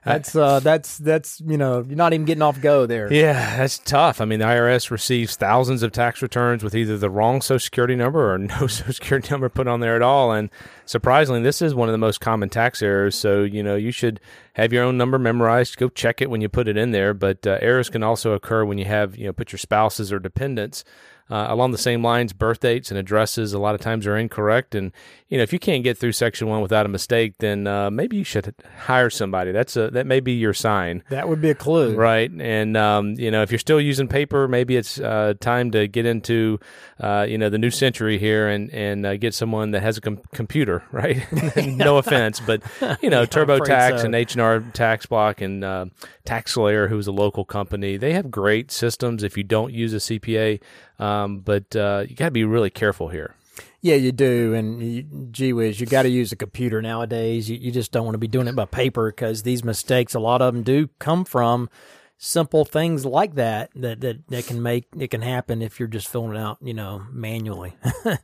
that's, 0.14 0.36
uh, 0.36 0.60
that's, 0.60 1.00
that's, 1.00 1.42
you 1.46 1.58
know, 1.58 1.84
you're 1.86 1.98
not 1.98 2.14
even 2.14 2.26
getting 2.26 2.44
off 2.44 2.62
go 2.62 2.86
there. 2.86 3.12
Yeah, 3.12 3.58
that's 3.58 3.80
tough. 3.80 4.22
I 4.22 4.26
mean, 4.26 4.40
the 4.40 4.46
IRS 4.46 4.92
receives 4.92 5.36
thousands 5.36 5.82
of 5.82 5.92
tax 5.92 6.22
returns 6.22 6.64
with 6.64 6.76
either 6.76 6.98
the 6.98 7.10
wrong 7.10 7.42
Social 7.42 7.60
Security 7.60 7.96
number 7.96 8.34
or 8.34 8.38
no 8.38 8.68
Social 8.68 8.94
Security 8.94 9.30
number 9.32 9.50
put 9.50 9.68
on 9.68 9.80
there 9.80 9.96
at 9.96 10.04
all. 10.04 10.32
And 10.32 10.50
surprisingly, 10.86 11.42
this 11.42 11.62
is 11.62 11.74
one 11.74 11.90
of 11.90 11.94
the 11.94 11.98
most 11.98 12.22
common 12.22 12.50
tax 12.50 12.84
errors. 12.84 13.16
So, 13.16 13.44
you 13.44 13.64
know, 13.64 13.76
you 13.76 13.92
should 13.92 14.20
have 14.54 14.72
your 14.72 14.84
own 14.84 14.98
number 14.98 15.18
memorized. 15.18 15.78
Go 15.78 15.90
check 15.90 16.22
it 16.22 16.30
when 16.30 16.42
you 16.42 16.50
put 16.50 16.68
it 16.68 16.78
in 16.78 16.92
there. 16.92 17.14
But 17.14 17.48
uh, 17.48 17.58
errors 17.62 17.90
can 17.90 18.04
also 18.04 18.34
occur 18.34 18.64
when 18.64 18.78
you 18.78 18.86
have, 18.86 19.18
you 19.18 19.26
know, 19.26 19.34
put 19.34 19.52
your 19.52 19.60
spouses 19.60 20.14
or 20.14 20.20
dependents. 20.20 20.84
Uh, 21.30 21.48
along 21.50 21.72
the 21.72 21.78
same 21.78 22.04
lines, 22.04 22.34
birth 22.34 22.60
dates 22.60 22.92
and 22.92 23.00
addresses 23.00 23.54
a 23.54 23.60
lot 23.60 23.76
of 23.76 23.82
times 23.82 24.06
are 24.06 24.18
incorrect. 24.18 24.76
And 24.76 24.92
you 25.30 25.38
know, 25.38 25.44
if 25.44 25.52
you 25.52 25.60
can't 25.60 25.84
get 25.84 25.98
through 25.98 26.12
Section 26.12 26.48
One 26.48 26.62
without 26.62 26.86
a 26.86 26.90
mistake, 26.90 27.34
then 27.40 27.66
uh, 27.66 27.90
maybe 27.90 28.18
you 28.18 28.24
should 28.24 28.54
hire 28.78 29.10
somebody. 29.10 29.52
That's 29.52 29.76
a 29.76 29.90
that 29.92 30.06
may 30.06 30.20
be 30.20 30.34
your 30.34 30.54
sign. 30.54 31.04
That 31.10 31.28
would 31.28 31.42
be 31.42 31.50
a 31.50 31.56
clue. 31.56 31.96
Right. 31.96 32.32
And, 32.32 32.78
um, 32.78 33.14
you 33.14 33.32
know, 33.32 33.42
if 33.42 33.52
you're 33.52 33.60
still 33.60 33.82
using 33.82 34.08
paper, 34.08 34.48
maybe 34.48 34.76
it's 34.76 35.00
uh, 35.00 35.34
time 35.40 35.72
to 35.72 35.88
get 35.88 36.06
into, 36.06 36.60
uh, 37.00 37.26
you 37.28 37.38
know, 37.38 37.50
the 37.50 37.58
new 37.58 37.72
century 37.72 38.18
here 38.18 38.48
and, 38.48 38.72
and 38.72 39.06
uh, 39.06 39.18
get 39.18 39.34
someone 39.34 39.72
that 39.72 39.82
has 39.82 39.98
a 39.98 40.02
com- 40.02 40.22
computer, 40.34 40.84
right? 40.92 41.26
no 41.58 41.98
offense, 41.98 42.40
but, 42.40 42.62
you 43.02 43.10
know, 43.10 43.26
TurboTax 43.26 44.00
so. 44.00 44.06
and 44.06 44.16
H&R 44.16 44.60
Tax 44.74 45.06
Block 45.06 45.42
and 45.42 45.64
uh, 45.64 45.86
TaxSlayer, 46.26 46.90
who's 46.90 47.08
a 47.08 47.12
local 47.12 47.46
company, 47.46 47.98
they 47.98 48.14
have 48.14 48.30
great 48.30 48.72
systems 48.72 49.24
if 49.24 49.38
you 49.38 49.44
don't 49.44 49.74
use 49.74 49.94
a 49.94 49.98
CPA. 49.98 50.62
Um, 51.00 51.40
but 51.40 51.76
uh, 51.76 52.06
you 52.08 52.16
got 52.16 52.26
to 52.26 52.32
be 52.32 52.44
really 52.46 52.70
careful 52.70 53.10
here. 53.10 53.36
Yeah, 53.82 53.96
you 53.96 54.12
do. 54.12 54.54
And 54.54 54.82
you, 54.82 55.04
gee 55.32 55.54
whiz, 55.54 55.80
you 55.80 55.86
got 55.86 56.04
to 56.04 56.10
use 56.10 56.32
a 56.32 56.36
computer 56.36 56.82
nowadays. 56.82 57.50
You, 57.50 57.58
you 57.58 57.72
just 57.72 57.92
don't 57.92 58.06
want 58.06 58.16
to 58.16 58.20
be 58.20 58.28
doing 58.28 58.48
it 58.48 58.56
by 58.56 58.66
paper 58.66 59.12
because 59.12 59.44
these 59.44 59.64
mistakes, 59.64 60.16
a 60.16 60.20
lot 60.20 60.42
of 60.42 60.54
them 60.54 60.64
do 60.64 60.90
come 61.00 61.24
from 61.24 61.70
simple 62.18 62.66
things 62.66 63.06
like 63.06 63.36
that, 63.36 63.70
that, 63.76 64.02
that, 64.02 64.28
that 64.30 64.48
can 64.48 64.64
make, 64.64 64.88
it 64.98 65.10
can 65.10 65.22
happen 65.22 65.62
if 65.62 65.80
you're 65.80 65.88
just 65.88 66.08
filling 66.08 66.36
it 66.36 66.40
out, 66.40 66.58
you 66.62 66.74
know, 66.74 67.04
manually. 67.12 67.76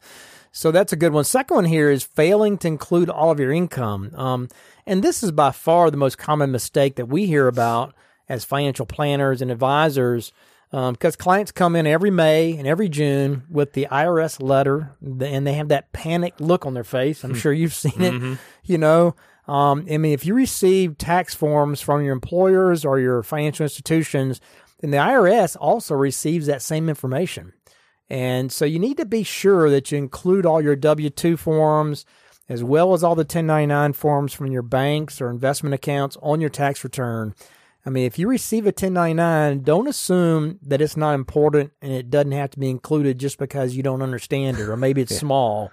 so 0.51 0.71
that's 0.71 0.93
a 0.93 0.95
good 0.95 1.13
one. 1.13 1.23
Second 1.25 1.55
one 1.55 1.65
here 1.65 1.91
is 1.91 2.03
failing 2.03 2.57
to 2.59 2.67
include 2.67 3.09
all 3.09 3.31
of 3.31 3.39
your 3.39 3.51
income. 3.51 4.11
Um, 4.15 4.47
and 4.85 5.03
this 5.03 5.21
is 5.21 5.31
by 5.31 5.51
far 5.51 5.91
the 5.91 5.97
most 5.97 6.17
common 6.17 6.51
mistake 6.51 6.95
that 6.95 7.07
we 7.07 7.25
hear 7.25 7.47
about 7.47 7.93
as 8.29 8.45
financial 8.45 8.85
planners 8.85 9.41
and 9.41 9.51
advisors 9.51 10.31
Um, 10.73 10.93
because 10.93 11.17
clients 11.17 11.51
come 11.51 11.75
in 11.75 11.85
every 11.85 12.11
May 12.11 12.53
and 12.57 12.65
every 12.65 12.87
June 12.87 13.43
with 13.49 13.73
the 13.73 13.87
IRS 13.91 14.41
letter, 14.41 14.95
and 15.01 15.45
they 15.45 15.53
have 15.53 15.67
that 15.67 15.91
panic 15.91 16.35
look 16.39 16.65
on 16.65 16.73
their 16.73 16.85
face. 16.85 17.25
I'm 17.25 17.31
hmm. 17.31 17.37
sure 17.37 17.51
you've 17.51 17.73
seen 17.73 18.01
it. 18.01 18.13
Mm-hmm. 18.13 18.33
You 18.63 18.77
know, 18.77 19.15
um, 19.47 19.85
I 19.91 19.97
mean, 19.97 20.13
if 20.13 20.25
you 20.25 20.33
receive 20.33 20.97
tax 20.97 21.33
forms 21.33 21.81
from 21.81 22.03
your 22.03 22.13
employers 22.13 22.85
or 22.85 22.99
your 22.99 23.21
financial 23.21 23.63
institutions, 23.63 24.39
then 24.79 24.91
the 24.91 24.97
IRS 24.97 25.57
also 25.59 25.95
receives 25.95 26.47
that 26.47 26.61
same 26.61 26.87
information. 26.87 27.51
And 28.09 28.51
so 28.51 28.65
you 28.65 28.79
need 28.79 28.97
to 28.97 29.05
be 29.05 29.23
sure 29.23 29.69
that 29.69 29.91
you 29.91 29.97
include 29.97 30.45
all 30.45 30.61
your 30.61 30.75
W 30.75 31.09
2 31.09 31.37
forms 31.37 32.05
as 32.49 32.63
well 32.63 32.93
as 32.93 33.03
all 33.03 33.15
the 33.15 33.21
1099 33.21 33.93
forms 33.93 34.33
from 34.33 34.51
your 34.51 34.61
banks 34.61 35.21
or 35.21 35.29
investment 35.29 35.73
accounts 35.73 36.17
on 36.21 36.41
your 36.41 36.49
tax 36.49 36.83
return. 36.83 37.33
I 37.85 37.89
mean, 37.89 38.05
if 38.05 38.19
you 38.19 38.27
receive 38.27 38.65
a 38.65 38.67
1099, 38.67 39.61
don't 39.63 39.87
assume 39.87 40.59
that 40.61 40.81
it's 40.81 40.95
not 40.97 41.15
important 41.15 41.71
and 41.81 41.91
it 41.91 42.09
doesn't 42.09 42.31
have 42.31 42.51
to 42.51 42.59
be 42.59 42.69
included 42.69 43.17
just 43.19 43.37
because 43.39 43.75
you 43.75 43.81
don't 43.83 44.01
understand 44.03 44.59
it 44.59 44.69
or 44.69 44.77
maybe 44.77 45.01
it's 45.01 45.17
small. 45.25 45.71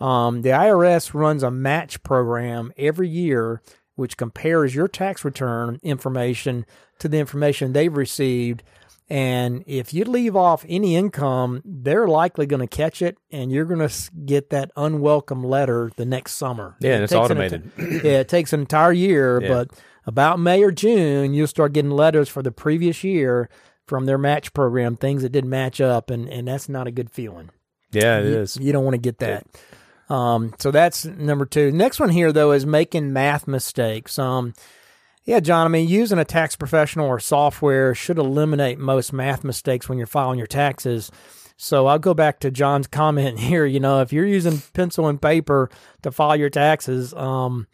Um, 0.00 0.42
the 0.42 0.48
IRS 0.50 1.12
runs 1.14 1.42
a 1.42 1.50
match 1.50 2.02
program 2.02 2.72
every 2.76 3.08
year 3.08 3.60
which 3.94 4.16
compares 4.16 4.74
your 4.74 4.88
tax 4.88 5.22
return 5.24 5.78
information 5.82 6.64
to 6.98 7.08
the 7.08 7.18
information 7.18 7.72
they've 7.74 7.94
received. 7.94 8.62
And 9.10 9.62
if 9.66 9.92
you 9.92 10.04
leave 10.06 10.34
off 10.34 10.64
any 10.66 10.96
income, 10.96 11.60
they're 11.66 12.08
likely 12.08 12.46
going 12.46 12.66
to 12.66 12.66
catch 12.66 13.02
it, 13.02 13.18
and 13.30 13.52
you're 13.52 13.66
going 13.66 13.86
to 13.86 13.94
get 14.24 14.48
that 14.50 14.70
unwelcome 14.76 15.44
letter 15.44 15.92
the 15.96 16.06
next 16.06 16.32
summer. 16.32 16.76
Yeah, 16.80 16.92
and 16.94 17.00
It 17.02 17.04
it's 17.04 17.12
takes 17.12 17.18
an 17.18 17.24
automated. 17.24 17.70
yeah, 18.02 18.20
it 18.20 18.28
takes 18.28 18.54
an 18.54 18.60
entire 18.60 18.92
year, 18.92 19.42
Yeah. 19.42 19.48
but 19.48 19.70
about 20.06 20.38
May 20.40 20.62
or 20.62 20.70
June, 20.70 21.34
you'll 21.34 21.46
start 21.46 21.72
getting 21.72 21.90
letters 21.90 22.28
for 22.28 22.42
the 22.42 22.52
previous 22.52 23.02
year 23.04 23.48
from 23.86 24.06
their 24.06 24.18
match 24.18 24.52
program, 24.52 24.96
things 24.96 25.22
that 25.22 25.30
didn't 25.32 25.50
match 25.50 25.80
up, 25.80 26.10
and, 26.10 26.28
and 26.28 26.48
that's 26.48 26.68
not 26.68 26.86
a 26.86 26.90
good 26.92 27.10
feeling. 27.10 27.50
Yeah, 27.90 28.18
it 28.20 28.26
You- 28.26 28.38
is. 28.38 28.56
You 28.56 28.72
don't 28.72 28.84
want 28.84 28.94
to 28.94 28.98
get 28.98 29.18
that. 29.18 29.46
Um, 30.08 30.54
so 30.58 30.70
that's 30.70 31.04
number 31.04 31.46
two. 31.46 31.72
Next 31.72 31.98
one 32.00 32.10
here 32.10 32.32
though 32.32 32.52
is 32.52 32.66
making 32.66 33.12
math 33.12 33.46
mistakes. 33.46 34.18
Um, 34.18 34.52
yeah, 35.24 35.40
John. 35.40 35.64
I 35.66 35.68
mean, 35.68 35.88
using 35.88 36.18
a 36.18 36.24
tax 36.24 36.56
professional 36.56 37.06
or 37.06 37.20
software 37.20 37.94
should 37.94 38.18
eliminate 38.18 38.78
most 38.78 39.12
math 39.12 39.44
mistakes 39.44 39.88
when 39.88 39.96
you're 39.98 40.06
filing 40.06 40.36
your 40.38 40.46
taxes. 40.48 41.10
So 41.62 41.86
I'll 41.86 42.00
go 42.00 42.12
back 42.12 42.40
to 42.40 42.50
John's 42.50 42.88
comment 42.88 43.38
here. 43.38 43.64
You 43.64 43.78
know, 43.78 44.00
if 44.00 44.12
you're 44.12 44.26
using 44.26 44.60
pencil 44.72 45.06
and 45.06 45.22
paper 45.22 45.70
to 46.02 46.10
file 46.10 46.34
your 46.34 46.50
taxes, 46.50 47.14
um, 47.14 47.68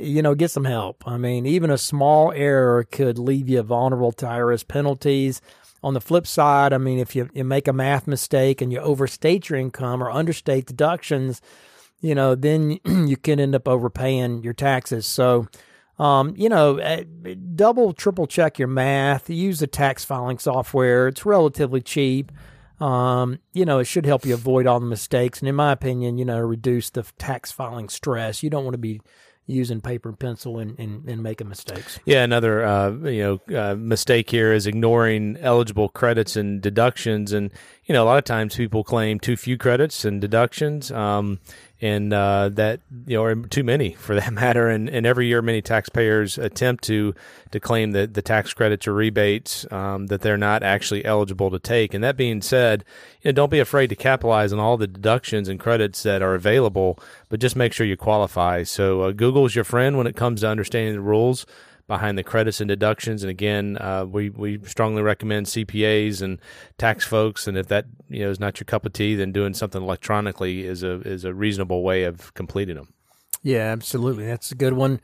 you 0.00 0.22
know, 0.22 0.34
get 0.34 0.50
some 0.50 0.64
help. 0.64 1.04
I 1.06 1.18
mean, 1.18 1.46
even 1.46 1.70
a 1.70 1.78
small 1.78 2.32
error 2.32 2.82
could 2.82 3.16
leave 3.16 3.48
you 3.48 3.62
vulnerable 3.62 4.10
to 4.10 4.26
IRS 4.26 4.66
penalties. 4.66 5.40
On 5.84 5.94
the 5.94 6.00
flip 6.00 6.26
side, 6.26 6.72
I 6.72 6.78
mean, 6.78 6.98
if 6.98 7.14
you, 7.14 7.30
you 7.32 7.44
make 7.44 7.68
a 7.68 7.72
math 7.72 8.08
mistake 8.08 8.60
and 8.60 8.72
you 8.72 8.80
overstate 8.80 9.48
your 9.48 9.60
income 9.60 10.02
or 10.02 10.10
understate 10.10 10.66
deductions, 10.66 11.40
you 12.00 12.16
know, 12.16 12.34
then 12.34 12.80
you 12.84 13.16
can 13.16 13.38
end 13.38 13.54
up 13.54 13.68
overpaying 13.68 14.42
your 14.42 14.52
taxes. 14.52 15.06
So, 15.06 15.46
um, 16.00 16.34
you 16.36 16.48
know, 16.48 16.78
eh, 16.78 17.04
double, 17.54 17.92
triple 17.92 18.26
check 18.26 18.58
your 18.58 18.66
math. 18.66 19.30
Use 19.30 19.60
the 19.60 19.68
tax 19.68 20.04
filing 20.04 20.40
software. 20.40 21.06
It's 21.06 21.24
relatively 21.24 21.80
cheap. 21.80 22.32
Um, 22.80 23.38
you 23.52 23.64
know, 23.64 23.78
it 23.78 23.86
should 23.86 24.06
help 24.06 24.24
you 24.24 24.34
avoid 24.34 24.66
all 24.66 24.80
the 24.80 24.86
mistakes. 24.86 25.40
And 25.40 25.48
in 25.48 25.54
my 25.54 25.72
opinion, 25.72 26.18
you 26.18 26.24
know, 26.24 26.38
reduce 26.38 26.90
the 26.90 27.02
tax 27.18 27.50
filing 27.50 27.88
stress. 27.88 28.42
You 28.42 28.50
don't 28.50 28.64
want 28.64 28.74
to 28.74 28.78
be 28.78 29.00
using 29.48 29.80
paper 29.80 30.10
and 30.10 30.18
pencil 30.18 30.58
and, 30.58 30.78
and, 30.78 31.08
and 31.08 31.22
making 31.22 31.48
mistakes. 31.48 31.98
Yeah, 32.04 32.22
another 32.22 32.64
uh, 32.64 32.90
you 32.90 33.40
know 33.48 33.58
uh, 33.58 33.74
mistake 33.74 34.30
here 34.30 34.52
is 34.52 34.66
ignoring 34.66 35.38
eligible 35.40 35.88
credits 35.88 36.36
and 36.36 36.60
deductions, 36.60 37.32
and 37.32 37.50
you 37.86 37.94
know 37.94 38.04
a 38.04 38.06
lot 38.06 38.18
of 38.18 38.24
times 38.24 38.54
people 38.54 38.84
claim 38.84 39.18
too 39.18 39.36
few 39.36 39.56
credits 39.56 40.04
and 40.04 40.20
deductions, 40.20 40.92
um, 40.92 41.40
and 41.80 42.12
uh, 42.12 42.48
that 42.50 42.80
you 43.06 43.16
know 43.16 43.24
or 43.24 43.36
too 43.36 43.62
many 43.62 43.92
for 43.92 44.14
that 44.14 44.32
matter. 44.32 44.68
And, 44.68 44.88
and 44.88 45.06
every 45.06 45.26
year, 45.26 45.42
many 45.42 45.62
taxpayers 45.62 46.38
attempt 46.38 46.84
to 46.84 47.14
to 47.50 47.60
claim 47.60 47.92
that 47.92 48.14
the 48.14 48.22
tax 48.22 48.52
credits 48.52 48.86
or 48.86 48.94
rebates 48.94 49.70
um, 49.72 50.06
that 50.06 50.20
they're 50.20 50.36
not 50.36 50.62
actually 50.62 51.04
eligible 51.04 51.50
to 51.50 51.58
take. 51.58 51.94
And 51.94 52.02
that 52.04 52.16
being 52.16 52.42
said, 52.42 52.84
you 53.22 53.30
know, 53.30 53.36
don't 53.36 53.50
be 53.50 53.60
afraid 53.60 53.88
to 53.88 53.96
capitalize 53.96 54.52
on 54.52 54.58
all 54.58 54.76
the 54.76 54.86
deductions 54.86 55.48
and 55.48 55.58
credits 55.58 56.02
that 56.02 56.22
are 56.22 56.34
available, 56.34 56.98
but 57.28 57.40
just 57.40 57.56
make 57.56 57.72
sure 57.72 57.86
you 57.86 57.96
qualify. 57.96 58.62
So 58.64 59.02
uh, 59.02 59.12
Google's 59.12 59.54
your 59.54 59.64
friend 59.64 59.96
when 59.96 60.06
it 60.06 60.16
comes 60.16 60.40
to 60.40 60.48
understanding 60.48 60.94
the 60.94 61.00
rules 61.00 61.46
behind 61.88 62.16
the 62.16 62.22
credits 62.22 62.60
and 62.60 62.68
deductions. 62.68 63.24
And 63.24 63.30
again, 63.30 63.78
uh, 63.80 64.04
we 64.04 64.30
we 64.30 64.60
strongly 64.64 65.02
recommend 65.02 65.46
CPAs 65.46 66.22
and 66.22 66.38
tax 66.76 67.04
folks. 67.04 67.48
And 67.48 67.58
if 67.58 67.66
that 67.68 67.86
you 68.08 68.20
know 68.20 68.30
is 68.30 68.38
not 68.38 68.60
your 68.60 68.66
cup 68.66 68.86
of 68.86 68.92
tea, 68.92 69.16
then 69.16 69.32
doing 69.32 69.54
something 69.54 69.82
electronically 69.82 70.64
is 70.64 70.84
a 70.84 71.00
is 71.00 71.24
a 71.24 71.34
reasonable 71.34 71.82
way 71.82 72.04
of 72.04 72.32
completing 72.34 72.76
them. 72.76 72.92
Yeah, 73.42 73.72
absolutely. 73.72 74.26
That's 74.26 74.52
a 74.52 74.54
good 74.54 74.74
one. 74.74 75.00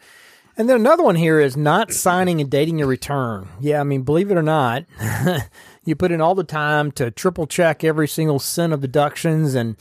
And 0.56 0.68
then 0.68 0.76
another 0.76 1.02
one 1.02 1.16
here 1.16 1.40
is 1.40 1.56
not 1.56 1.92
signing 1.92 2.40
and 2.40 2.48
dating 2.48 2.78
your 2.78 2.86
return. 2.86 3.48
Yeah, 3.60 3.80
I 3.80 3.84
mean, 3.84 4.02
believe 4.02 4.30
it 4.30 4.36
or 4.36 4.42
not, 4.42 4.84
you 5.84 5.96
put 5.96 6.12
in 6.12 6.20
all 6.20 6.36
the 6.36 6.44
time 6.44 6.92
to 6.92 7.10
triple 7.10 7.48
check 7.48 7.82
every 7.82 8.06
single 8.06 8.38
cent 8.38 8.72
of 8.72 8.80
deductions, 8.80 9.56
and 9.56 9.76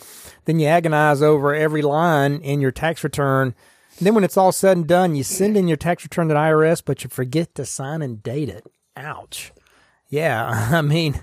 then 0.45 0.59
you 0.59 0.65
agonize 0.65 1.21
over 1.21 1.53
every 1.53 1.83
line 1.83 2.37
in 2.37 2.59
your 2.59 2.71
tax 2.71 3.03
return. 3.03 3.53
And 3.97 4.07
then 4.07 4.15
when 4.15 4.23
it's 4.23 4.37
all 4.37 4.51
said 4.51 4.77
and 4.77 4.87
done, 4.87 5.15
you 5.15 5.23
send 5.23 5.55
in 5.55 5.67
your 5.67 5.77
tax 5.77 6.03
return 6.03 6.27
to 6.27 6.33
the 6.33 6.39
IRS, 6.39 6.81
but 6.83 7.03
you 7.03 7.09
forget 7.09 7.53
to 7.55 7.65
sign 7.65 8.01
and 8.01 8.23
date 8.23 8.49
it. 8.49 8.65
Ouch. 8.95 9.51
Yeah, 10.09 10.69
I 10.71 10.81
mean, 10.81 11.21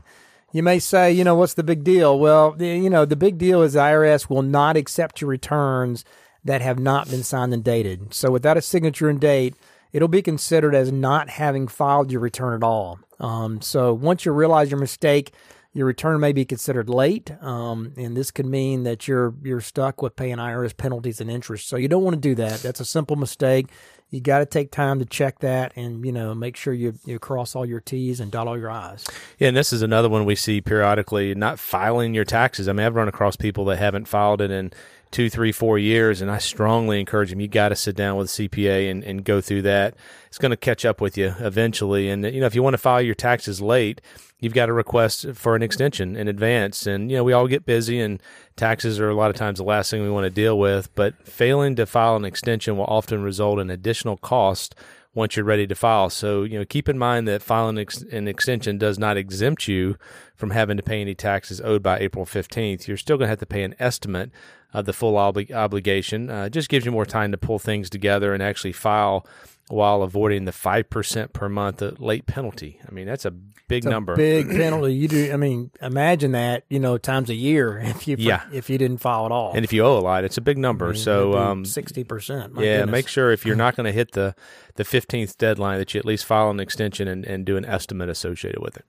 you 0.52 0.62
may 0.62 0.78
say, 0.78 1.12
you 1.12 1.24
know, 1.24 1.34
what's 1.34 1.54
the 1.54 1.62
big 1.62 1.84
deal? 1.84 2.18
Well, 2.18 2.52
the, 2.52 2.66
you 2.66 2.90
know, 2.90 3.04
the 3.04 3.16
big 3.16 3.38
deal 3.38 3.62
is 3.62 3.74
the 3.74 3.80
IRS 3.80 4.28
will 4.28 4.42
not 4.42 4.76
accept 4.76 5.20
your 5.20 5.30
returns 5.30 6.04
that 6.44 6.62
have 6.62 6.78
not 6.78 7.10
been 7.10 7.22
signed 7.22 7.52
and 7.52 7.62
dated. 7.62 8.14
So 8.14 8.30
without 8.30 8.56
a 8.56 8.62
signature 8.62 9.08
and 9.08 9.20
date, 9.20 9.54
it'll 9.92 10.08
be 10.08 10.22
considered 10.22 10.74
as 10.74 10.90
not 10.90 11.28
having 11.28 11.68
filed 11.68 12.10
your 12.10 12.20
return 12.20 12.54
at 12.54 12.64
all. 12.64 12.98
Um, 13.18 13.60
so 13.60 13.92
once 13.92 14.24
you 14.24 14.32
realize 14.32 14.70
your 14.70 14.80
mistake, 14.80 15.32
your 15.72 15.86
return 15.86 16.18
may 16.18 16.32
be 16.32 16.44
considered 16.44 16.88
late, 16.88 17.30
um, 17.42 17.92
and 17.96 18.16
this 18.16 18.30
could 18.32 18.46
mean 18.46 18.82
that 18.82 19.06
you're 19.06 19.34
you're 19.42 19.60
stuck 19.60 20.02
with 20.02 20.16
paying 20.16 20.36
IRS 20.36 20.76
penalties 20.76 21.20
and 21.20 21.30
interest. 21.30 21.68
So 21.68 21.76
you 21.76 21.86
don't 21.86 22.02
want 22.02 22.14
to 22.14 22.20
do 22.20 22.34
that. 22.36 22.60
That's 22.60 22.80
a 22.80 22.84
simple 22.84 23.16
mistake. 23.16 23.66
You 24.10 24.20
got 24.20 24.40
to 24.40 24.46
take 24.46 24.72
time 24.72 24.98
to 24.98 25.04
check 25.04 25.38
that, 25.38 25.72
and 25.76 26.04
you 26.04 26.10
know 26.10 26.34
make 26.34 26.56
sure 26.56 26.74
you 26.74 26.94
you 27.04 27.20
cross 27.20 27.54
all 27.54 27.64
your 27.64 27.78
T's 27.78 28.18
and 28.18 28.32
dot 28.32 28.48
all 28.48 28.58
your 28.58 28.70
I's. 28.70 29.06
Yeah, 29.38 29.48
and 29.48 29.56
this 29.56 29.72
is 29.72 29.82
another 29.82 30.08
one 30.08 30.24
we 30.24 30.34
see 30.34 30.60
periodically. 30.60 31.36
Not 31.36 31.60
filing 31.60 32.14
your 32.14 32.24
taxes. 32.24 32.68
I 32.68 32.72
mean, 32.72 32.84
I've 32.84 32.96
run 32.96 33.08
across 33.08 33.36
people 33.36 33.64
that 33.66 33.78
haven't 33.78 34.08
filed 34.08 34.40
it 34.40 34.50
in 34.50 34.72
two, 35.10 35.28
three, 35.28 35.52
four 35.52 35.78
years, 35.78 36.20
and 36.20 36.30
I 36.30 36.38
strongly 36.38 37.00
encourage 37.00 37.30
them. 37.30 37.40
You 37.40 37.48
got 37.48 37.70
to 37.70 37.76
sit 37.76 37.96
down 37.96 38.16
with 38.16 38.28
a 38.28 38.48
CPA 38.48 38.90
and, 38.90 39.02
and 39.02 39.24
go 39.24 39.40
through 39.40 39.62
that. 39.62 39.94
It's 40.28 40.38
going 40.38 40.50
to 40.50 40.56
catch 40.56 40.84
up 40.84 41.00
with 41.00 41.18
you 41.18 41.34
eventually. 41.40 42.08
And 42.08 42.24
you 42.24 42.40
know, 42.40 42.46
if 42.46 42.54
you 42.54 42.62
want 42.62 42.74
to 42.74 42.78
file 42.78 43.02
your 43.02 43.14
taxes 43.14 43.60
late, 43.60 44.00
you've 44.38 44.54
got 44.54 44.66
to 44.66 44.72
request 44.72 45.26
for 45.34 45.56
an 45.56 45.62
extension 45.62 46.16
in 46.16 46.28
advance. 46.28 46.86
And 46.86 47.10
you 47.10 47.16
know, 47.16 47.24
we 47.24 47.32
all 47.32 47.48
get 47.48 47.66
busy, 47.66 48.00
and 48.00 48.22
taxes 48.56 49.00
are 49.00 49.10
a 49.10 49.14
lot 49.14 49.30
of 49.30 49.36
times 49.36 49.58
the 49.58 49.64
last 49.64 49.90
thing 49.90 50.02
we 50.02 50.10
want 50.10 50.24
to 50.24 50.30
deal 50.30 50.58
with. 50.58 50.94
But 50.94 51.26
failing 51.26 51.76
to 51.76 51.86
file 51.86 52.16
an 52.16 52.24
extension 52.24 52.76
will 52.76 52.84
often 52.84 53.22
result 53.22 53.58
in 53.58 53.70
additional 53.70 54.16
cost 54.16 54.74
once 55.14 55.36
you're 55.36 55.44
ready 55.44 55.66
to 55.66 55.74
file. 55.74 56.08
So, 56.08 56.44
you 56.44 56.58
know, 56.58 56.64
keep 56.64 56.88
in 56.88 56.98
mind 56.98 57.26
that 57.26 57.42
filing 57.42 57.78
ex- 57.78 58.02
an 58.02 58.28
extension 58.28 58.78
does 58.78 58.98
not 58.98 59.16
exempt 59.16 59.66
you 59.66 59.96
from 60.36 60.50
having 60.50 60.76
to 60.76 60.82
pay 60.82 61.00
any 61.00 61.14
taxes 61.14 61.60
owed 61.62 61.82
by 61.82 61.98
April 61.98 62.24
15th. 62.24 62.86
You're 62.86 62.96
still 62.96 63.16
going 63.16 63.26
to 63.26 63.30
have 63.30 63.40
to 63.40 63.46
pay 63.46 63.64
an 63.64 63.74
estimate 63.78 64.30
of 64.72 64.84
the 64.84 64.92
full 64.92 65.14
obli- 65.14 65.52
obligation. 65.52 66.30
Uh, 66.30 66.44
it 66.44 66.50
just 66.50 66.68
gives 66.68 66.86
you 66.86 66.92
more 66.92 67.06
time 67.06 67.32
to 67.32 67.38
pull 67.38 67.58
things 67.58 67.90
together 67.90 68.32
and 68.32 68.42
actually 68.42 68.72
file 68.72 69.26
while 69.70 70.02
avoiding 70.02 70.44
the 70.44 70.52
5% 70.52 71.32
per 71.32 71.48
month 71.48 71.82
late 72.00 72.26
penalty. 72.26 72.80
I 72.86 72.92
mean, 72.92 73.06
that's 73.06 73.24
a 73.24 73.30
big 73.30 73.86
a 73.86 73.90
number. 73.90 74.16
big 74.16 74.48
penalty. 74.50 74.94
You 74.94 75.08
do. 75.08 75.32
I 75.32 75.36
mean, 75.36 75.70
imagine 75.80 76.32
that. 76.32 76.64
You 76.68 76.80
know, 76.80 76.98
times 76.98 77.30
a 77.30 77.34
year 77.34 77.78
if 77.84 78.06
you 78.08 78.16
Yeah. 78.18 78.42
if 78.52 78.68
you 78.68 78.78
didn't 78.78 78.98
file 78.98 79.26
at 79.26 79.32
all. 79.32 79.52
and 79.54 79.64
if 79.64 79.72
you 79.72 79.84
owe 79.84 79.96
a 79.96 80.00
lot, 80.00 80.24
it's 80.24 80.36
a 80.36 80.40
big 80.40 80.58
number. 80.58 80.94
so, 80.94 81.36
um, 81.38 81.64
sixty 81.64 82.04
percent. 82.04 82.52
yeah, 82.58 82.84
make 82.84 83.08
sure 83.08 83.30
if 83.30 83.46
you're 83.46 83.56
not 83.64 83.76
going 83.76 83.86
to 83.86 83.92
hit 83.92 84.12
the, 84.12 84.34
the 84.74 84.84
15th 84.84 85.36
deadline 85.38 85.78
that 85.78 85.94
you 85.94 85.98
at 85.98 86.04
least 86.04 86.24
file 86.24 86.50
an 86.50 86.60
extension 86.60 87.06
and, 87.08 87.24
and 87.24 87.44
do 87.44 87.56
an 87.56 87.64
estimate 87.64 88.08
associated 88.08 88.60
with 88.60 88.76
it. 88.76 88.84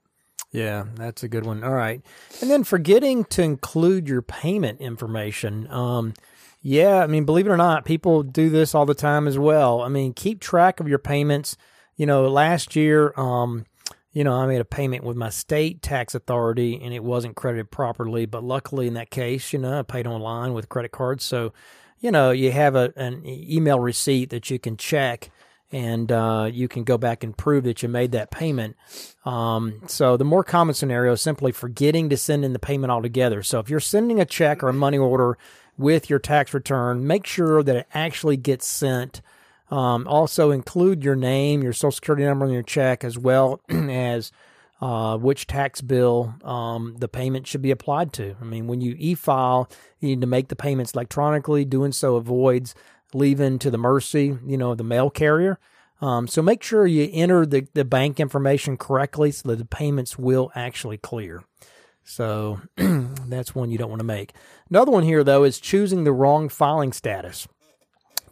Yeah, 0.52 0.86
that's 0.96 1.24
a 1.24 1.28
good 1.30 1.46
one. 1.46 1.64
All 1.64 1.74
right, 1.74 2.02
and 2.42 2.50
then 2.50 2.64
forgetting 2.66 3.24
to 3.26 3.42
include 3.42 4.10
your 4.10 4.22
payment 4.22 4.82
information. 4.82 5.66
Um, 5.72 6.14
yeah, 6.62 7.02
I 7.02 7.08
mean, 7.08 7.26
believe 7.26 7.48
it 7.48 7.52
or 7.52 7.58
not, 7.58 7.86
people 7.86 8.22
do 8.24 8.50
this 8.50 8.76
all 8.76 8.86
the 8.86 8.94
time 8.94 9.28
as 9.28 9.38
well. 9.38 9.82
I 9.82 9.90
mean, 9.90 10.14
keep 10.14 10.40
track 10.40 10.80
of 10.80 10.88
your 10.88 11.00
payments. 11.00 11.58
You 11.96 12.06
know, 12.06 12.28
last 12.28 12.76
year, 12.76 13.14
um, 13.18 13.66
you 14.14 14.24
know, 14.24 14.34
I 14.34 14.46
made 14.46 14.62
a 14.62 14.66
payment 14.66 15.04
with 15.04 15.18
my 15.18 15.30
state 15.30 15.82
tax 15.82 16.14
authority 16.14 16.80
and 16.82 16.94
it 16.94 17.04
wasn't 17.04 17.36
credited 17.36 17.72
properly. 17.72 18.26
But 18.26 18.44
luckily, 18.44 18.88
in 18.88 18.94
that 18.94 19.10
case, 19.10 19.54
you 19.54 19.60
know, 19.60 19.80
I 19.80 19.82
paid 19.82 20.06
online 20.06 20.54
with 20.54 20.70
credit 20.70 20.92
cards. 20.92 21.24
So, 21.24 21.54
you 22.00 22.12
know, 22.12 22.32
you 22.32 22.52
have 22.52 22.76
a, 22.76 22.94
an 22.96 23.24
email 23.26 23.80
receipt 23.80 24.30
that 24.30 24.50
you 24.50 24.60
can 24.60 24.78
check 24.78 25.32
and 25.72 26.12
uh, 26.12 26.50
you 26.52 26.68
can 26.68 26.84
go 26.84 26.98
back 26.98 27.24
and 27.24 27.38
prove 27.38 27.64
that 27.64 27.82
you 27.82 27.90
made 27.90 28.12
that 28.12 28.30
payment. 28.30 28.76
Um, 29.24 29.82
so 29.88 30.18
the 30.18 30.26
more 30.26 30.44
common 30.44 30.76
scenario 30.76 31.14
is 31.14 31.22
simply 31.22 31.52
forgetting 31.52 32.10
to 32.10 32.18
send 32.18 32.44
in 32.44 32.54
the 32.54 32.60
payment 32.60 32.92
altogether. 32.92 33.42
So 33.42 33.60
if 33.60 33.70
you're 33.70 33.80
sending 33.80 34.20
a 34.20 34.26
check 34.26 34.64
or 34.64 34.70
a 34.70 34.74
money 34.74 34.98
order 34.98 35.38
with 35.82 36.10
your 36.10 36.20
tax 36.20 36.54
return, 36.54 37.06
make 37.06 37.26
sure 37.26 37.64
that 37.64 37.76
it 37.76 37.88
actually 37.94 38.38
gets 38.38 38.66
sent. 38.66 39.22
Um, 39.70 40.08
also 40.08 40.52
include 40.52 41.04
your 41.04 41.16
name, 41.16 41.64
your 41.64 41.74
social 41.74 41.92
security 41.92 42.24
number 42.24 42.46
on 42.46 42.52
your 42.52 42.64
check, 42.64 43.04
as 43.04 43.18
well 43.18 43.62
as 43.70 44.32
uh, 44.82 45.18
which 45.18 45.48
tax 45.48 45.80
bill 45.82 46.34
um, 46.44 46.96
the 46.98 47.08
payment 47.08 47.48
should 47.48 47.62
be 47.62 47.72
applied 47.72 48.12
to. 48.14 48.36
I 48.42 48.44
mean, 48.44 48.68
when 48.68 48.82
you 48.82 48.96
e-file, 48.98 49.70
you 50.00 50.10
need 50.10 50.22
to 50.22 50.28
make 50.28 50.50
the 50.50 50.56
payments 50.56 50.94
electronically. 50.94 51.66
Doing 51.66 51.92
so 51.92 52.16
avoids 52.16 52.76
leaving 53.14 53.60
to 53.60 53.70
the 53.70 53.78
mercy, 53.78 54.38
you 54.46 54.58
know, 54.58 54.72
of 54.72 54.78
the 54.78 54.84
mail 54.84 55.10
carrier. 55.10 55.60
Um, 56.02 56.28
so 56.28 56.42
make 56.42 56.64
sure 56.64 56.88
you 56.88 57.10
enter 57.14 57.46
the, 57.46 57.68
the 57.74 57.86
bank 57.86 58.20
information 58.20 58.76
correctly 58.76 59.32
so 59.32 59.50
that 59.50 59.58
the 59.58 59.66
payments 59.66 60.18
will 60.18 60.52
actually 60.56 60.98
clear. 60.98 61.44
So 62.12 62.60
that's 62.76 63.56
one 63.56 63.72
you 63.72 63.78
don't 63.78 63.90
want 63.90 64.02
to 64.02 64.06
make. 64.06 64.34
Another 64.70 64.92
one 64.92 65.04
here, 65.04 65.24
though, 65.24 65.46
is 65.46 65.62
choosing 65.62 66.04
the 66.04 66.12
wrong 66.12 66.50
filing 66.50 66.92
status. 66.92 67.48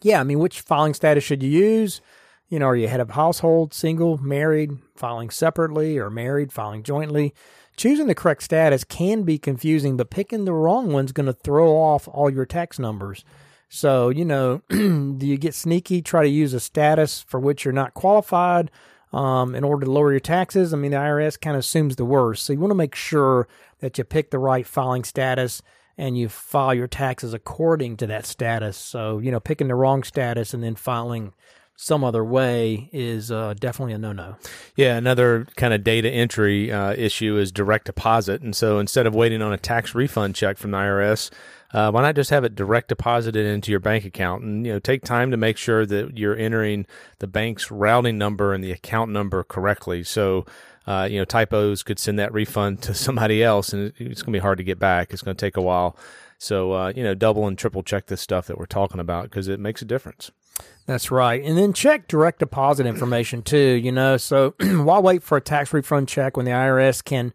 Yeah, 0.02 0.20
I 0.20 0.24
mean, 0.26 0.40
which 0.40 0.60
filing 0.60 0.94
status 0.94 1.24
should 1.24 1.42
you 1.42 1.50
use? 1.50 2.02
You 2.50 2.60
know, 2.60 2.66
are 2.66 2.76
you 2.76 2.90
head 2.90 3.00
of 3.00 3.12
household, 3.12 3.74
single, 3.74 4.18
married, 4.18 4.72
filing 4.96 5.30
separately, 5.30 5.98
or 5.98 6.10
married, 6.10 6.52
filing 6.52 6.84
jointly? 6.84 7.34
Choosing 7.78 8.08
the 8.08 8.16
correct 8.16 8.44
status 8.44 8.84
can 8.84 9.24
be 9.24 9.38
confusing, 9.38 9.96
but 9.96 10.10
picking 10.10 10.44
the 10.44 10.52
wrong 10.52 10.92
one's 10.92 11.14
going 11.14 11.28
to 11.28 11.34
throw 11.34 11.70
off 11.70 12.10
all 12.10 12.30
your 12.30 12.46
tax 12.46 12.80
numbers. 12.80 13.24
So, 13.70 14.10
you 14.10 14.26
know, 14.26 14.62
do 14.70 15.26
you 15.26 15.38
get 15.38 15.54
sneaky, 15.54 16.02
try 16.02 16.24
to 16.24 16.30
use 16.30 16.54
a 16.54 16.60
status 16.60 17.22
for 17.22 17.40
which 17.40 17.64
you're 17.64 17.72
not 17.72 17.94
qualified 17.94 18.72
um, 19.14 19.56
in 19.56 19.64
order 19.64 19.86
to 19.86 19.92
lower 19.92 20.12
your 20.12 20.20
taxes? 20.20 20.74
I 20.74 20.78
mean, 20.78 20.92
the 20.92 20.98
IRS 20.98 21.40
kind 21.40 21.56
of 21.56 21.62
assumes 21.62 21.96
the 21.96 22.04
worst. 22.04 22.44
So, 22.44 22.52
you 22.52 22.60
want 22.60 22.72
to 22.72 22.76
make 22.76 22.96
sure 22.96 23.48
that 23.80 23.98
you 23.98 24.04
pick 24.04 24.32
the 24.32 24.40
right 24.40 24.66
filing 24.66 25.04
status 25.04 25.62
and 25.98 26.18
you 26.18 26.30
file 26.30 26.74
your 26.74 26.88
taxes 26.88 27.34
according 27.34 27.98
to 27.98 28.08
that 28.08 28.26
status. 28.26 28.78
So, 28.78 29.20
you 29.20 29.32
know, 29.32 29.40
picking 29.40 29.68
the 29.68 29.76
wrong 29.76 30.04
status 30.04 30.54
and 30.54 30.64
then 30.64 30.76
filing 30.76 31.34
some 31.82 32.04
other 32.04 32.26
way 32.26 32.90
is 32.92 33.32
uh, 33.32 33.54
definitely 33.58 33.94
a 33.94 33.98
no-no. 33.98 34.36
Yeah, 34.76 34.98
another 34.98 35.48
kind 35.56 35.74
of 35.74 35.82
data 35.82 36.10
entry 36.10 36.70
uh, 36.70 36.92
issue 36.92 37.38
is 37.38 37.54
direct 37.54 37.86
deposit, 37.86 38.42
and 38.42 38.54
so 38.54 38.80
instead 38.80 39.08
of 39.08 39.16
waiting 39.16 39.42
on 39.42 39.54
a 39.54 39.58
tax 39.58 39.96
refund 39.96 40.36
check 40.36 40.58
from 40.58 40.72
the 40.72 40.78
IRS, 40.78 41.32
uh, 41.74 41.90
why 41.90 42.02
not 42.02 42.16
just 42.16 42.32
have 42.32 42.44
it 42.44 42.54
direct 42.54 42.90
deposited 42.90 43.46
into 43.46 43.72
your 43.72 43.80
bank 43.80 44.04
account 44.04 44.44
and 44.44 44.66
you 44.66 44.74
know 44.74 44.80
take 44.80 45.06
time 45.06 45.32
to 45.32 45.38
make 45.38 45.56
sure 45.56 45.86
that 45.86 46.18
you're 46.18 46.36
entering 46.36 46.86
the 47.20 47.28
bank's 47.28 47.72
routing 47.72 48.18
number 48.18 48.54
and 48.54 48.62
the 48.62 48.74
account 48.74 49.10
number 49.12 49.44
correctly. 49.44 50.04
So. 50.04 50.46
Uh, 50.88 51.08
you 51.10 51.20
know, 51.20 51.26
typos 51.26 51.84
could 51.84 52.00
send 52.00 52.18
that 52.20 52.34
refund 52.34 52.82
to 52.84 52.94
somebody 52.96 53.44
else, 53.44 53.74
and 53.74 53.94
it's 53.98 54.22
going 54.22 54.34
to 54.34 54.38
be 54.38 54.42
hard 54.42 54.58
to 54.58 54.64
get 54.64 54.80
back. 54.80 55.14
It's 55.14 55.22
going 55.22 55.36
to 55.36 55.46
take 55.46 55.58
a 55.58 55.62
while. 55.62 55.96
So, 56.38 56.72
uh, 56.72 56.94
you 56.96 57.04
know, 57.04 57.14
double 57.14 57.48
and 57.48 57.58
triple 57.58 57.84
check 57.84 58.08
this 58.08 58.22
stuff 58.22 58.48
that 58.48 58.58
we're 58.58 58.66
talking 58.66 59.00
about 59.00 59.26
because 59.26 59.48
it 59.48 59.60
makes 59.60 59.82
a 59.82 59.86
difference. 59.86 60.32
That's 60.86 61.12
right. 61.12 61.44
And 61.44 61.58
then 61.58 61.74
check 61.74 62.08
direct 62.08 62.40
deposit 62.40 62.86
information 62.86 63.42
too, 63.42 63.58
you 63.58 63.92
know. 63.92 64.18
So 64.18 64.56
why 64.60 65.00
wait 65.00 65.22
for 65.22 65.38
a 65.38 65.42
tax 65.42 65.74
refund 65.74 66.08
check 66.08 66.36
when 66.36 66.46
the 66.46 66.52
IRS 66.52 67.04
can 67.04 67.34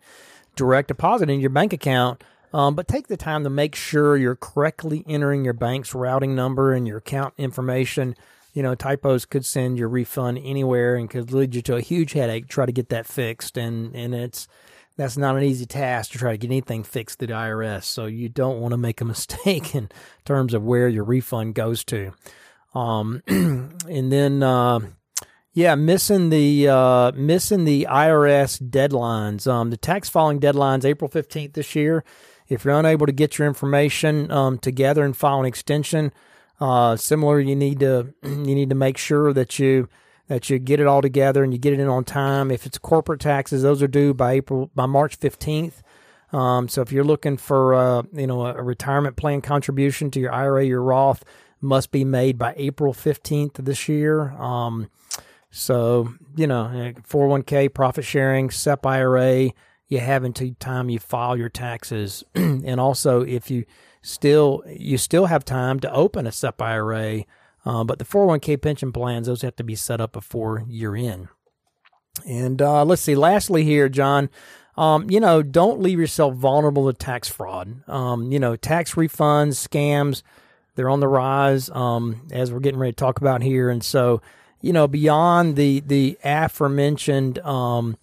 direct 0.56 0.88
deposit 0.88 1.30
in 1.30 1.40
your 1.40 1.50
bank 1.50 1.72
account? 1.72 2.24
Um, 2.52 2.74
but 2.74 2.88
take 2.88 3.08
the 3.08 3.16
time 3.16 3.44
to 3.44 3.50
make 3.50 3.74
sure 3.74 4.16
you're 4.16 4.36
correctly 4.36 5.04
entering 5.08 5.44
your 5.44 5.54
bank's 5.54 5.94
routing 5.94 6.34
number 6.34 6.72
and 6.72 6.86
your 6.86 6.98
account 6.98 7.34
information. 7.36 8.14
You 8.54 8.62
know, 8.62 8.74
typos 8.74 9.26
could 9.26 9.44
send 9.44 9.78
your 9.78 9.88
refund 9.88 10.38
anywhere 10.42 10.96
and 10.96 11.10
could 11.10 11.32
lead 11.32 11.54
you 11.54 11.62
to 11.62 11.76
a 11.76 11.80
huge 11.80 12.12
headache. 12.12 12.48
Try 12.48 12.66
to 12.66 12.72
get 12.72 12.88
that 12.88 13.06
fixed, 13.06 13.58
and 13.58 13.94
and 13.94 14.14
it's 14.14 14.48
that's 14.96 15.16
not 15.16 15.36
an 15.36 15.42
easy 15.42 15.66
task 15.66 16.12
to 16.12 16.18
try 16.18 16.32
to 16.32 16.38
get 16.38 16.48
anything 16.48 16.84
fixed 16.84 17.18
through 17.18 17.28
the 17.28 17.34
IRS. 17.34 17.84
So 17.84 18.06
you 18.06 18.28
don't 18.28 18.60
want 18.60 18.72
to 18.72 18.78
make 18.78 19.00
a 19.00 19.04
mistake 19.14 19.74
in 19.74 19.90
terms 20.24 20.54
of 20.54 20.62
where 20.62 20.88
your 20.88 21.04
refund 21.04 21.54
goes 21.54 21.84
to. 21.84 22.12
Um, 22.74 23.22
and 23.26 24.12
then, 24.12 24.42
uh, 24.42 24.80
yeah, 25.52 25.74
missing 25.74 26.30
the 26.30 26.68
uh, 26.68 27.12
missing 27.12 27.64
the 27.64 27.86
IRS 27.90 28.60
deadlines. 28.70 29.46
Um, 29.46 29.70
the 29.70 29.76
tax 29.76 30.08
filing 30.08 30.40
deadlines 30.40 30.84
April 30.84 31.08
fifteenth 31.08 31.54
this 31.54 31.74
year. 31.74 32.04
If 32.48 32.64
you're 32.64 32.78
unable 32.78 33.06
to 33.06 33.12
get 33.12 33.38
your 33.38 33.48
information 33.48 34.30
um, 34.30 34.58
together 34.58 35.04
and 35.04 35.16
file 35.16 35.40
an 35.40 35.46
extension, 35.46 36.12
uh, 36.60 36.96
similar, 36.96 37.40
you 37.40 37.56
need 37.56 37.80
to 37.80 38.14
you 38.22 38.54
need 38.54 38.70
to 38.70 38.76
make 38.76 38.98
sure 38.98 39.32
that 39.32 39.58
you 39.58 39.88
that 40.28 40.48
you 40.48 40.58
get 40.58 40.80
it 40.80 40.86
all 40.86 41.02
together 41.02 41.44
and 41.44 41.52
you 41.52 41.58
get 41.58 41.72
it 41.72 41.80
in 41.80 41.88
on 41.88 42.04
time. 42.04 42.50
If 42.50 42.66
it's 42.66 42.78
corporate 42.78 43.20
taxes, 43.20 43.62
those 43.62 43.82
are 43.82 43.88
due 43.88 44.14
by 44.14 44.32
April 44.32 44.70
by 44.74 44.86
March 44.86 45.16
fifteenth. 45.16 45.82
Um, 46.32 46.68
so 46.68 46.82
if 46.82 46.90
you're 46.90 47.04
looking 47.04 47.36
for 47.36 47.74
uh, 47.74 48.02
you 48.12 48.26
know 48.26 48.46
a 48.46 48.62
retirement 48.62 49.16
plan 49.16 49.40
contribution 49.40 50.10
to 50.12 50.20
your 50.20 50.32
IRA, 50.32 50.64
your 50.64 50.82
Roth, 50.82 51.24
must 51.64 51.90
be 51.90 52.04
made 52.04 52.38
by 52.38 52.54
April 52.56 52.92
15th 52.92 53.54
this 53.54 53.88
year. 53.88 54.30
Um, 54.32 54.90
so, 55.50 56.12
you 56.36 56.46
know, 56.46 56.92
401k, 57.08 57.72
profit 57.72 58.04
sharing, 58.04 58.50
SEP 58.50 58.84
IRA, 58.84 59.50
you 59.88 60.00
have 60.00 60.24
until 60.24 60.52
time 60.60 60.90
you 60.90 60.98
file 60.98 61.36
your 61.36 61.48
taxes. 61.48 62.22
and 62.34 62.80
also, 62.80 63.22
if 63.22 63.50
you 63.50 63.64
still, 64.04 64.62
you 64.66 64.98
still 64.98 65.26
have 65.26 65.44
time 65.44 65.80
to 65.80 65.92
open 65.92 66.26
a 66.26 66.32
SEP 66.32 66.60
IRA, 66.60 67.24
uh, 67.64 67.84
but 67.84 67.98
the 67.98 68.04
401k 68.04 68.60
pension 68.60 68.92
plans, 68.92 69.26
those 69.26 69.42
have 69.42 69.56
to 69.56 69.64
be 69.64 69.74
set 69.74 70.00
up 70.00 70.12
before 70.12 70.64
year 70.68 70.94
end. 70.94 71.28
And 72.26 72.62
uh, 72.62 72.84
let's 72.84 73.02
see, 73.02 73.16
lastly 73.16 73.64
here, 73.64 73.88
John, 73.88 74.30
um, 74.76 75.10
you 75.10 75.20
know, 75.20 75.42
don't 75.42 75.80
leave 75.80 75.98
yourself 75.98 76.34
vulnerable 76.34 76.92
to 76.92 76.96
tax 76.96 77.28
fraud. 77.28 77.88
Um, 77.88 78.30
you 78.30 78.38
know, 78.38 78.56
tax 78.56 78.94
refunds, 78.94 79.56
scams, 79.56 80.22
they're 80.74 80.90
on 80.90 81.00
the 81.00 81.08
rise, 81.08 81.70
um, 81.70 82.26
as 82.32 82.52
we're 82.52 82.60
getting 82.60 82.80
ready 82.80 82.92
to 82.92 82.96
talk 82.96 83.20
about 83.20 83.42
here. 83.42 83.70
And 83.70 83.82
so, 83.84 84.20
you 84.60 84.72
know, 84.72 84.88
beyond 84.88 85.56
the 85.56 85.80
the 85.80 86.18
aforementioned 86.24 87.38
um, 87.40 87.96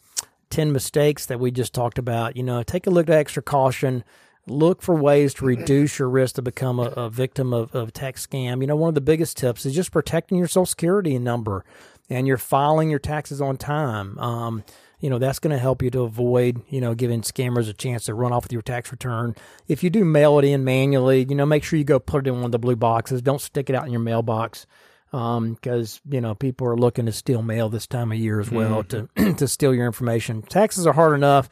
ten 0.49 0.71
mistakes 0.71 1.25
that 1.25 1.39
we 1.39 1.51
just 1.51 1.73
talked 1.73 1.97
about, 1.97 2.37
you 2.37 2.43
know, 2.43 2.63
take 2.63 2.87
a 2.87 2.89
look 2.89 3.09
at 3.09 3.15
extra 3.15 3.43
caution. 3.43 4.03
Look 4.47 4.81
for 4.81 4.95
ways 4.95 5.33
to 5.35 5.45
reduce 5.45 5.99
your 5.99 6.09
risk 6.09 6.35
to 6.35 6.41
become 6.41 6.79
a, 6.79 6.83
a 6.83 7.09
victim 7.09 7.53
of, 7.53 7.73
of 7.75 7.93
tax 7.93 8.25
scam. 8.25 8.61
You 8.61 8.67
know, 8.67 8.75
one 8.75 8.89
of 8.89 8.95
the 8.95 9.01
biggest 9.01 9.37
tips 9.37 9.65
is 9.65 9.75
just 9.75 9.91
protecting 9.91 10.37
your 10.37 10.47
Social 10.47 10.65
Security 10.65 11.17
number 11.19 11.63
and 12.09 12.27
you're 12.27 12.37
filing 12.37 12.89
your 12.89 12.99
taxes 12.99 13.41
on 13.41 13.57
time. 13.57 14.17
Um, 14.19 14.63
you 14.99 15.09
know, 15.09 15.17
that's 15.17 15.39
going 15.39 15.51
to 15.51 15.59
help 15.59 15.81
you 15.81 15.89
to 15.91 16.01
avoid, 16.01 16.61
you 16.69 16.81
know, 16.81 16.93
giving 16.93 17.21
scammers 17.21 17.69
a 17.69 17.73
chance 17.73 18.05
to 18.05 18.13
run 18.13 18.33
off 18.33 18.43
with 18.43 18.53
your 18.53 18.61
tax 18.61 18.91
return. 18.91 19.35
If 19.67 19.83
you 19.83 19.89
do 19.89 20.05
mail 20.05 20.37
it 20.39 20.45
in 20.45 20.63
manually, 20.63 21.25
you 21.27 21.35
know, 21.35 21.45
make 21.45 21.63
sure 21.63 21.79
you 21.79 21.85
go 21.85 21.99
put 21.99 22.27
it 22.27 22.29
in 22.29 22.35
one 22.35 22.45
of 22.45 22.51
the 22.51 22.59
blue 22.59 22.75
boxes. 22.75 23.21
Don't 23.21 23.41
stick 23.41 23.69
it 23.69 23.75
out 23.75 23.85
in 23.85 23.91
your 23.91 24.01
mailbox 24.01 24.67
because 25.11 26.01
um, 26.05 26.13
you 26.13 26.21
know 26.21 26.33
people 26.33 26.65
are 26.67 26.77
looking 26.77 27.05
to 27.05 27.11
steal 27.11 27.41
mail 27.41 27.67
this 27.67 27.85
time 27.85 28.13
of 28.13 28.17
year 28.17 28.39
as 28.39 28.49
well 28.49 28.83
mm-hmm. 28.83 29.25
to 29.25 29.33
to 29.37 29.47
steal 29.47 29.73
your 29.73 29.85
information. 29.85 30.41
Taxes 30.41 30.87
are 30.87 30.93
hard 30.93 31.13
enough, 31.15 31.49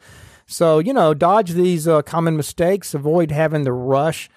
so 0.50 0.78
you 0.78 0.92
know 0.92 1.14
dodge 1.14 1.52
these 1.52 1.86
uh, 1.86 2.02
common 2.02 2.36
mistakes. 2.36 2.92
Avoid 2.92 3.30
having 3.30 3.64
the 3.64 3.72
rush 3.72 4.28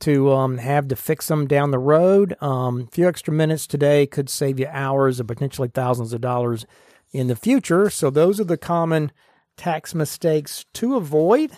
to 0.00 0.32
um, 0.32 0.58
have 0.58 0.88
to 0.88 0.96
fix 0.96 1.28
them 1.28 1.46
down 1.46 1.70
the 1.70 1.78
road. 1.78 2.36
Um, 2.40 2.82
a 2.82 2.90
few 2.90 3.08
extra 3.08 3.32
minutes 3.32 3.66
today 3.66 4.06
could 4.06 4.28
save 4.28 4.60
you 4.60 4.66
hours 4.70 5.18
and 5.18 5.28
potentially 5.28 5.68
thousands 5.68 6.12
of 6.12 6.20
dollars 6.20 6.66
in 7.12 7.26
the 7.26 7.36
future. 7.36 7.90
So 7.90 8.10
those 8.10 8.40
are 8.40 8.44
the 8.44 8.56
common 8.56 9.12
tax 9.56 9.94
mistakes 9.94 10.64
to 10.74 10.96
avoid. 10.96 11.52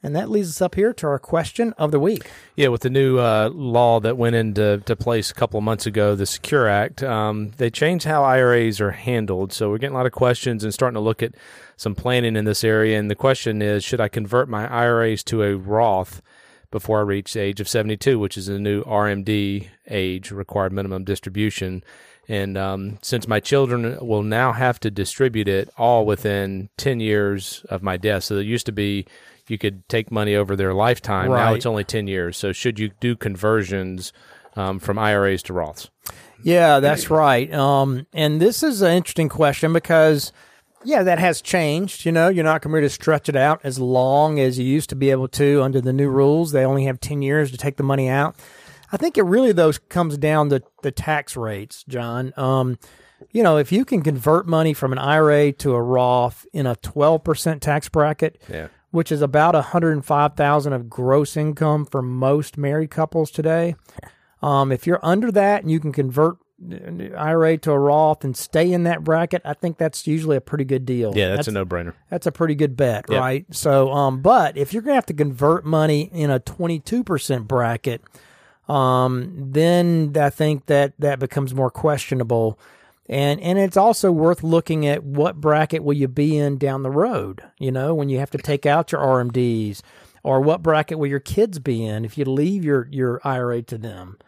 And 0.00 0.14
that 0.14 0.30
leads 0.30 0.48
us 0.48 0.62
up 0.62 0.76
here 0.76 0.92
to 0.92 1.06
our 1.08 1.18
question 1.18 1.72
of 1.76 1.90
the 1.90 1.98
week. 1.98 2.30
Yeah, 2.54 2.68
with 2.68 2.82
the 2.82 2.90
new 2.90 3.18
uh, 3.18 3.50
law 3.52 3.98
that 3.98 4.16
went 4.16 4.36
into 4.36 4.80
to 4.86 4.94
place 4.94 5.30
a 5.30 5.34
couple 5.34 5.58
of 5.58 5.64
months 5.64 5.86
ago, 5.86 6.14
the 6.14 6.24
Secure 6.24 6.68
Act, 6.68 7.02
um, 7.02 7.50
they 7.56 7.68
changed 7.68 8.04
how 8.04 8.22
IRAs 8.22 8.80
are 8.80 8.92
handled. 8.92 9.52
So 9.52 9.70
we're 9.70 9.78
getting 9.78 9.94
a 9.94 9.98
lot 9.98 10.06
of 10.06 10.12
questions 10.12 10.62
and 10.62 10.72
starting 10.72 10.94
to 10.94 11.00
look 11.00 11.20
at 11.20 11.34
some 11.76 11.96
planning 11.96 12.36
in 12.36 12.44
this 12.44 12.62
area. 12.62 12.96
And 12.96 13.10
the 13.10 13.16
question 13.16 13.60
is, 13.60 13.82
should 13.82 14.00
I 14.00 14.08
convert 14.08 14.48
my 14.48 14.68
IRAs 14.68 15.24
to 15.24 15.42
a 15.42 15.56
Roth 15.56 16.22
before 16.70 17.00
I 17.00 17.02
reach 17.02 17.32
the 17.32 17.40
age 17.40 17.60
of 17.60 17.68
72, 17.68 18.20
which 18.20 18.38
is 18.38 18.46
the 18.46 18.58
new 18.60 18.84
RMD 18.84 19.66
age, 19.88 20.30
required 20.30 20.72
minimum 20.72 21.02
distribution? 21.02 21.82
And 22.28 22.58
um, 22.58 22.98
since 23.00 23.26
my 23.26 23.40
children 23.40 23.98
will 24.06 24.22
now 24.22 24.52
have 24.52 24.78
to 24.80 24.90
distribute 24.90 25.48
it 25.48 25.70
all 25.78 26.04
within 26.04 26.68
10 26.76 27.00
years 27.00 27.64
of 27.70 27.82
my 27.82 27.96
death, 27.96 28.24
so 28.24 28.36
it 28.36 28.46
used 28.46 28.66
to 28.66 28.72
be 28.72 29.06
you 29.50 29.58
could 29.58 29.88
take 29.88 30.10
money 30.10 30.34
over 30.34 30.56
their 30.56 30.74
lifetime. 30.74 31.30
Right. 31.30 31.44
Now 31.44 31.54
it's 31.54 31.66
only 31.66 31.84
10 31.84 32.06
years. 32.06 32.36
So 32.36 32.52
should 32.52 32.78
you 32.78 32.90
do 33.00 33.16
conversions 33.16 34.12
um, 34.56 34.78
from 34.78 34.98
IRAs 34.98 35.42
to 35.44 35.52
Roths? 35.52 35.88
Yeah, 36.42 36.80
that's 36.80 37.10
right. 37.10 37.52
Um, 37.52 38.06
and 38.12 38.40
this 38.40 38.62
is 38.62 38.82
an 38.82 38.92
interesting 38.92 39.28
question 39.28 39.72
because, 39.72 40.32
yeah, 40.84 41.02
that 41.02 41.18
has 41.18 41.42
changed. 41.42 42.04
You 42.04 42.12
know, 42.12 42.28
you're 42.28 42.44
not 42.44 42.62
going 42.62 42.70
to 42.70 42.76
be 42.76 42.78
able 42.80 42.88
to 42.88 42.94
stretch 42.94 43.28
it 43.28 43.36
out 43.36 43.60
as 43.64 43.78
long 43.78 44.38
as 44.38 44.58
you 44.58 44.64
used 44.64 44.90
to 44.90 44.96
be 44.96 45.10
able 45.10 45.28
to 45.28 45.62
under 45.62 45.80
the 45.80 45.92
new 45.92 46.08
rules. 46.08 46.52
They 46.52 46.64
only 46.64 46.84
have 46.84 47.00
10 47.00 47.22
years 47.22 47.50
to 47.50 47.56
take 47.56 47.76
the 47.76 47.82
money 47.82 48.08
out. 48.08 48.36
I 48.90 48.96
think 48.96 49.18
it 49.18 49.22
really 49.22 49.52
though 49.52 49.72
comes 49.88 50.16
down 50.16 50.48
to 50.50 50.62
the 50.82 50.90
tax 50.90 51.36
rates, 51.36 51.84
John. 51.88 52.32
Um, 52.36 52.78
you 53.32 53.42
know, 53.42 53.58
if 53.58 53.72
you 53.72 53.84
can 53.84 54.02
convert 54.02 54.46
money 54.46 54.72
from 54.72 54.92
an 54.92 54.98
IRA 54.98 55.52
to 55.52 55.74
a 55.74 55.82
Roth 55.82 56.46
in 56.52 56.66
a 56.66 56.76
12% 56.76 57.60
tax 57.60 57.88
bracket, 57.88 58.40
yeah. 58.48 58.68
Which 58.90 59.12
is 59.12 59.22
about 59.22 59.54
105,000 59.54 60.72
of 60.72 60.88
gross 60.88 61.36
income 61.36 61.84
for 61.84 62.02
most 62.02 62.56
married 62.56 62.90
couples 62.90 63.30
today. 63.30 63.74
Um, 64.42 64.72
if 64.72 64.86
you're 64.86 65.00
under 65.02 65.30
that 65.32 65.62
and 65.62 65.70
you 65.70 65.80
can 65.80 65.92
convert 65.92 66.38
IRA 67.16 67.56
to 67.58 67.72
a 67.72 67.78
Roth 67.78 68.24
and 68.24 68.36
stay 68.36 68.72
in 68.72 68.84
that 68.84 69.04
bracket, 69.04 69.42
I 69.44 69.54
think 69.54 69.78
that's 69.78 70.06
usually 70.06 70.36
a 70.36 70.40
pretty 70.40 70.64
good 70.64 70.84
deal. 70.84 71.16
Yeah, 71.16 71.28
that's, 71.28 71.38
that's 71.38 71.48
a 71.48 71.52
no-brainer. 71.52 71.94
That's 72.10 72.26
a 72.26 72.32
pretty 72.32 72.54
good 72.54 72.76
bet, 72.76 73.04
yep. 73.08 73.20
right? 73.20 73.46
So, 73.50 73.92
um, 73.92 74.22
but 74.22 74.56
if 74.56 74.72
you're 74.72 74.82
going 74.82 74.92
to 74.92 74.96
have 74.96 75.06
to 75.06 75.14
convert 75.14 75.64
money 75.64 76.10
in 76.12 76.30
a 76.30 76.40
22% 76.40 77.46
bracket, 77.46 78.02
um, 78.68 79.50
then 79.52 80.12
I 80.20 80.30
think 80.30 80.66
that 80.66 80.94
that 80.98 81.18
becomes 81.18 81.54
more 81.54 81.70
questionable. 81.70 82.58
And 83.08 83.40
and 83.40 83.58
it's 83.58 83.76
also 83.76 84.12
worth 84.12 84.42
looking 84.42 84.86
at 84.86 85.02
what 85.02 85.40
bracket 85.40 85.82
will 85.82 85.94
you 85.94 86.08
be 86.08 86.36
in 86.36 86.58
down 86.58 86.82
the 86.82 86.90
road. 86.90 87.42
You 87.58 87.72
know, 87.72 87.94
when 87.94 88.08
you 88.08 88.18
have 88.18 88.30
to 88.32 88.38
take 88.38 88.66
out 88.66 88.92
your 88.92 89.00
RMDs, 89.00 89.80
or 90.22 90.40
what 90.40 90.62
bracket 90.62 90.98
will 90.98 91.06
your 91.06 91.20
kids 91.20 91.58
be 91.58 91.84
in 91.84 92.04
if 92.04 92.18
you 92.18 92.24
leave 92.24 92.64
your 92.64 92.86
your 92.90 93.20
IRA 93.24 93.62
to 93.62 93.78
them. 93.78 94.18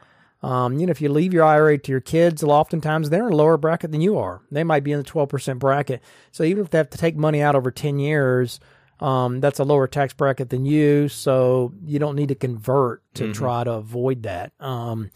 Um, 0.42 0.78
you 0.78 0.86
know, 0.86 0.90
if 0.90 1.02
you 1.02 1.10
leave 1.10 1.34
your 1.34 1.44
IRA 1.44 1.76
to 1.76 1.92
your 1.92 2.00
kids, 2.00 2.42
oftentimes 2.42 3.10
they're 3.10 3.26
in 3.26 3.34
a 3.34 3.36
lower 3.36 3.58
bracket 3.58 3.92
than 3.92 4.00
you 4.00 4.16
are. 4.16 4.40
They 4.50 4.64
might 4.64 4.84
be 4.84 4.92
in 4.92 4.98
the 4.98 5.04
12% 5.04 5.58
bracket. 5.58 6.02
So 6.32 6.44
even 6.44 6.64
if 6.64 6.70
they 6.70 6.78
have 6.78 6.88
to 6.90 6.98
take 6.98 7.14
money 7.14 7.42
out 7.42 7.54
over 7.54 7.70
10 7.70 7.98
years, 7.98 8.58
um, 9.00 9.40
that's 9.40 9.58
a 9.58 9.64
lower 9.64 9.86
tax 9.86 10.14
bracket 10.14 10.48
than 10.48 10.64
you. 10.64 11.08
So 11.10 11.74
you 11.84 11.98
don't 11.98 12.16
need 12.16 12.28
to 12.28 12.34
convert 12.34 13.02
to 13.16 13.24
mm-hmm. 13.24 13.32
try 13.32 13.64
to 13.64 13.72
avoid 13.72 14.22
that. 14.22 14.52
Um, 14.60 15.10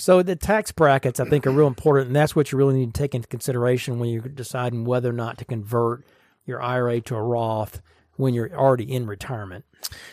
so 0.00 0.22
the 0.22 0.34
tax 0.34 0.72
brackets, 0.72 1.20
I 1.20 1.26
think, 1.26 1.46
are 1.46 1.50
real 1.50 1.66
important, 1.66 2.06
and 2.06 2.16
that's 2.16 2.34
what 2.34 2.50
you 2.50 2.56
really 2.56 2.74
need 2.74 2.94
to 2.94 2.98
take 2.98 3.14
into 3.14 3.28
consideration 3.28 3.98
when 3.98 4.08
you're 4.08 4.22
deciding 4.22 4.86
whether 4.86 5.10
or 5.10 5.12
not 5.12 5.36
to 5.38 5.44
convert 5.44 6.06
your 6.46 6.62
IRA 6.62 7.02
to 7.02 7.16
a 7.16 7.22
Roth 7.22 7.82
when 8.16 8.32
you're 8.32 8.50
already 8.56 8.90
in 8.90 9.06
retirement. 9.06 9.66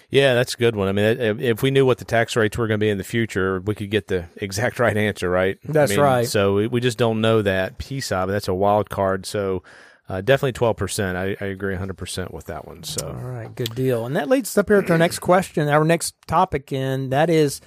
Yeah, 0.10 0.34
that's 0.34 0.56
a 0.56 0.58
good 0.58 0.76
one. 0.76 0.89
I 0.89 0.91
mean, 0.91 1.39
if 1.39 1.63
we 1.63 1.71
knew 1.71 1.86
what 1.86 2.00
the 2.00 2.06
tax 2.06 2.36
rates 2.36 2.58
were 2.58 2.67
going 2.67 2.80
to 2.82 2.84
be 2.84 2.89
in 2.89 2.97
the 2.97 3.04
future, 3.06 3.62
we 3.62 3.76
could 3.76 3.89
get 3.89 4.08
the 4.08 4.26
exact 4.36 4.78
right 4.80 4.95
answer, 4.97 5.30
right? 5.30 5.58
That's 5.63 5.93
I 5.93 5.95
mean, 5.95 6.04
right. 6.04 6.28
So 6.28 6.67
we 6.67 6.82
just 6.82 6.97
don't 6.97 7.21
know 7.21 7.41
that 7.41 7.78
piece 7.78 8.12
of 8.12 8.28
it. 8.28 8.34
That's 8.34 8.50
a 8.50 8.54
wild 8.54 8.89
card. 8.89 9.26
So 9.26 9.63
uh, 10.10 10.19
definitely 10.19 10.54
12%. 10.54 11.15
I, 11.15 11.38
I, 11.43 11.47
agree 11.47 11.76
100% 11.76 12.34
with 12.34 12.45
that 12.45 12.67
one. 12.67 12.84
So, 12.84 13.08
all 13.08 13.30
right, 13.30 13.54
good 13.56 13.73
deal. 13.76 14.06
And 14.06 14.15
that 14.15 14.30
leads 14.30 14.50
us 14.50 14.58
up 14.58 14.69
here 14.69 14.82
to 14.82 14.91
our 14.93 14.97
next 14.97 15.19
question, 15.19 15.67
our 15.67 15.84
next 15.84 16.15
topic, 16.28 16.71
and 16.71 17.12
that 17.12 17.30
is 17.30 17.60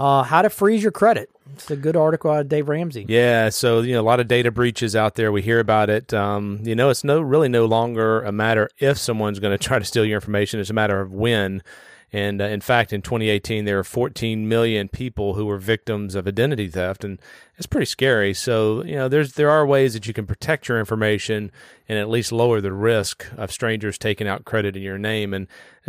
uh, 0.00 0.22
how 0.22 0.40
to 0.40 0.48
freeze 0.48 0.82
your 0.82 0.92
credit. 0.92 1.30
It's 1.52 1.70
a 1.70 1.76
good 1.76 1.94
article 1.94 2.30
out 2.30 2.40
of 2.40 2.48
Dave 2.48 2.68
Ramsey. 2.68 3.04
Yeah, 3.06 3.50
so 3.50 3.80
you 3.80 3.92
know 3.92 4.00
a 4.00 4.02
lot 4.02 4.18
of 4.18 4.28
data 4.28 4.50
breaches 4.50 4.96
out 4.96 5.14
there. 5.16 5.30
We 5.30 5.42
hear 5.42 5.60
about 5.60 5.90
it. 5.90 6.14
Um, 6.14 6.60
you 6.62 6.74
know, 6.74 6.88
it's 6.88 7.04
no 7.04 7.20
really 7.20 7.48
no 7.48 7.66
longer 7.66 8.22
a 8.22 8.32
matter 8.32 8.70
if 8.78 8.96
someone's 8.96 9.38
going 9.40 9.56
to 9.56 9.62
try 9.62 9.78
to 9.78 9.84
steal 9.84 10.04
your 10.04 10.16
information. 10.16 10.58
It's 10.58 10.70
a 10.70 10.74
matter 10.74 11.00
of 11.00 11.12
when. 11.12 11.62
And 12.12 12.40
uh, 12.40 12.46
in 12.46 12.60
fact, 12.60 12.92
in 12.92 13.02
2018, 13.02 13.64
there 13.64 13.76
were 13.76 13.84
14 13.84 14.48
million 14.48 14.88
people 14.88 15.34
who 15.34 15.46
were 15.46 15.58
victims 15.58 16.14
of 16.14 16.26
identity 16.26 16.68
theft, 16.68 17.04
and 17.04 17.20
it's 17.56 17.66
pretty 17.66 17.86
scary. 17.86 18.34
So, 18.34 18.82
you 18.84 18.96
know, 18.96 19.08
there's 19.08 19.34
there 19.34 19.50
are 19.50 19.64
ways 19.64 19.92
that 19.94 20.08
you 20.08 20.14
can 20.14 20.26
protect 20.26 20.68
your 20.68 20.80
information 20.80 21.52
and 21.88 21.98
at 21.98 22.08
least 22.08 22.32
lower 22.32 22.60
the 22.60 22.72
risk 22.72 23.26
of 23.36 23.52
strangers 23.52 23.96
taking 23.96 24.26
out 24.26 24.44
credit 24.44 24.76
in 24.76 24.82
your 24.82 24.98
name. 24.98 25.32
And 25.32 25.46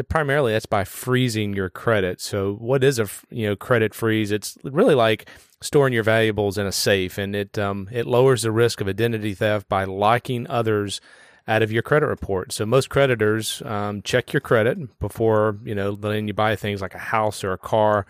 primarily, 0.10 0.54
that's 0.54 0.68
by 0.68 0.84
freezing 0.84 1.54
your 1.54 1.70
credit. 1.70 2.22
So, 2.22 2.54
what 2.54 2.84
is 2.84 3.00
a 3.00 3.08
you 3.32 3.48
know 3.48 3.56
credit 3.56 3.96
freeze? 3.96 4.32
It's 4.32 4.58
really 4.64 4.96
like 4.96 5.28
storing 5.60 5.94
your 5.94 6.04
valuables 6.04 6.58
in 6.58 6.68
a 6.68 6.72
safe, 6.72 7.18
and 7.18 7.36
it 7.36 7.58
um, 7.58 7.90
it 7.92 8.06
lowers 8.06 8.44
the 8.44 8.52
risk 8.52 8.80
of 8.80 8.88
identity 8.88 9.34
theft 9.34 9.68
by 9.68 9.86
locking 9.86 10.46
others 10.48 11.02
out 11.48 11.62
of 11.62 11.72
your 11.72 11.82
credit 11.84 12.08
report. 12.08 12.52
So 12.52 12.66
most 12.66 12.90
creditors 12.90 13.62
um, 13.66 14.02
check 14.02 14.34
your 14.34 14.42
credit 14.42 15.00
before 15.00 15.58
you 15.64 15.76
know 15.76 15.92
letting 15.92 16.28
you 16.28 16.34
buy 16.34 16.56
things 16.56 16.82
like 16.82 16.96
a 16.96 17.00
house 17.00 17.44
or 17.44 17.52
a 17.54 17.58
car 17.58 18.06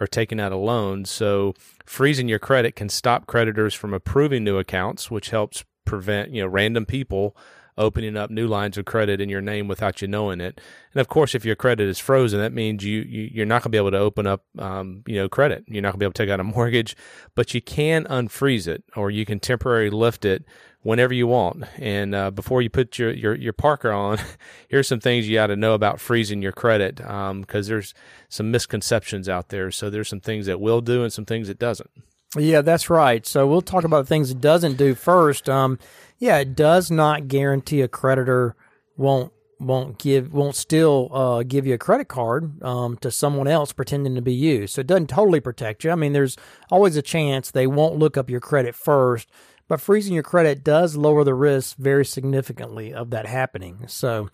or 0.00 0.06
taking 0.06 0.40
out 0.40 0.52
a 0.52 0.56
loan. 0.56 1.04
So 1.04 1.54
freezing 1.84 2.28
your 2.28 2.38
credit 2.38 2.76
can 2.76 2.88
stop 2.88 3.26
creditors 3.26 3.74
from 3.74 3.94
approving 3.94 4.44
new 4.44 4.58
accounts, 4.58 5.10
which 5.10 5.30
helps 5.30 5.64
prevent 5.84 6.30
you 6.30 6.42
know 6.42 6.48
random 6.48 6.86
people 6.86 7.36
opening 7.78 8.16
up 8.16 8.30
new 8.30 8.46
lines 8.46 8.78
of 8.78 8.86
credit 8.86 9.20
in 9.20 9.28
your 9.28 9.42
name 9.42 9.68
without 9.68 10.00
you 10.00 10.08
knowing 10.08 10.40
it. 10.40 10.60
And 10.94 11.00
of 11.00 11.08
course, 11.08 11.34
if 11.34 11.44
your 11.44 11.56
credit 11.56 11.86
is 11.88 11.98
frozen, 11.98 12.40
that 12.40 12.52
means 12.52 12.82
you, 12.82 13.02
you 13.02 13.42
are 13.42 13.46
not 13.46 13.62
going 13.62 13.64
to 13.64 13.68
be 13.70 13.76
able 13.76 13.90
to 13.90 13.98
open 13.98 14.26
up 14.26 14.44
um, 14.58 15.02
you 15.06 15.16
know 15.16 15.28
credit. 15.28 15.64
You're 15.66 15.82
not 15.82 15.90
going 15.90 15.98
to 15.98 15.98
be 15.98 16.06
able 16.06 16.12
to 16.14 16.22
take 16.22 16.30
out 16.30 16.40
a 16.40 16.44
mortgage, 16.56 16.96
but 17.34 17.54
you 17.54 17.60
can 17.60 18.04
unfreeze 18.04 18.66
it 18.66 18.84
or 18.94 19.10
you 19.10 19.24
can 19.24 19.40
temporarily 19.40 19.90
lift 19.90 20.24
it 20.24 20.44
whenever 20.86 21.12
you 21.12 21.26
want. 21.26 21.64
And 21.78 22.14
uh, 22.14 22.30
before 22.30 22.62
you 22.62 22.70
put 22.70 22.96
your, 22.96 23.12
your, 23.12 23.34
your 23.34 23.52
Parker 23.52 23.90
on, 23.90 24.18
here's 24.68 24.86
some 24.86 25.00
things 25.00 25.28
you 25.28 25.34
got 25.34 25.48
to 25.48 25.56
know 25.56 25.74
about 25.74 25.98
freezing 25.98 26.42
your 26.42 26.52
credit 26.52 26.96
because 26.96 27.10
um, 27.30 27.44
there's 27.48 27.92
some 28.28 28.52
misconceptions 28.52 29.28
out 29.28 29.48
there. 29.48 29.72
So 29.72 29.90
there's 29.90 30.08
some 30.08 30.20
things 30.20 30.46
that 30.46 30.60
will 30.60 30.80
do 30.80 31.02
and 31.02 31.12
some 31.12 31.24
things 31.24 31.48
it 31.48 31.58
doesn't. 31.58 31.90
Yeah, 32.38 32.60
that's 32.60 32.88
right. 32.88 33.26
So 33.26 33.48
we'll 33.48 33.62
talk 33.62 33.82
about 33.82 34.06
things 34.06 34.30
it 34.30 34.40
doesn't 34.40 34.76
do 34.76 34.94
first. 34.94 35.48
Um, 35.48 35.80
yeah, 36.18 36.38
it 36.38 36.54
does 36.54 36.88
not 36.88 37.26
guarantee 37.26 37.82
a 37.82 37.88
creditor 37.88 38.54
won't 38.96 39.32
won't 39.58 39.98
give 39.98 40.34
won't 40.34 40.54
still 40.54 41.08
uh, 41.12 41.42
give 41.42 41.66
you 41.66 41.72
a 41.72 41.78
credit 41.78 42.08
card 42.08 42.62
um, 42.62 42.96
to 42.98 43.10
someone 43.10 43.48
else 43.48 43.72
pretending 43.72 44.14
to 44.14 44.22
be 44.22 44.34
you. 44.34 44.66
So 44.66 44.82
it 44.82 44.86
doesn't 44.86 45.08
totally 45.08 45.40
protect 45.40 45.82
you. 45.82 45.90
I 45.90 45.94
mean, 45.94 46.12
there's 46.12 46.36
always 46.70 46.94
a 46.96 47.02
chance 47.02 47.50
they 47.50 47.66
won't 47.66 47.96
look 47.96 48.16
up 48.16 48.28
your 48.28 48.40
credit 48.40 48.74
first 48.74 49.28
but 49.68 49.80
freezing 49.80 50.14
your 50.14 50.22
credit 50.22 50.62
does 50.62 50.96
lower 50.96 51.24
the 51.24 51.34
risk 51.34 51.76
very 51.76 52.04
significantly 52.04 52.92
of 52.92 53.10
that 53.10 53.26
happening. 53.26 53.84
So, 53.88 54.28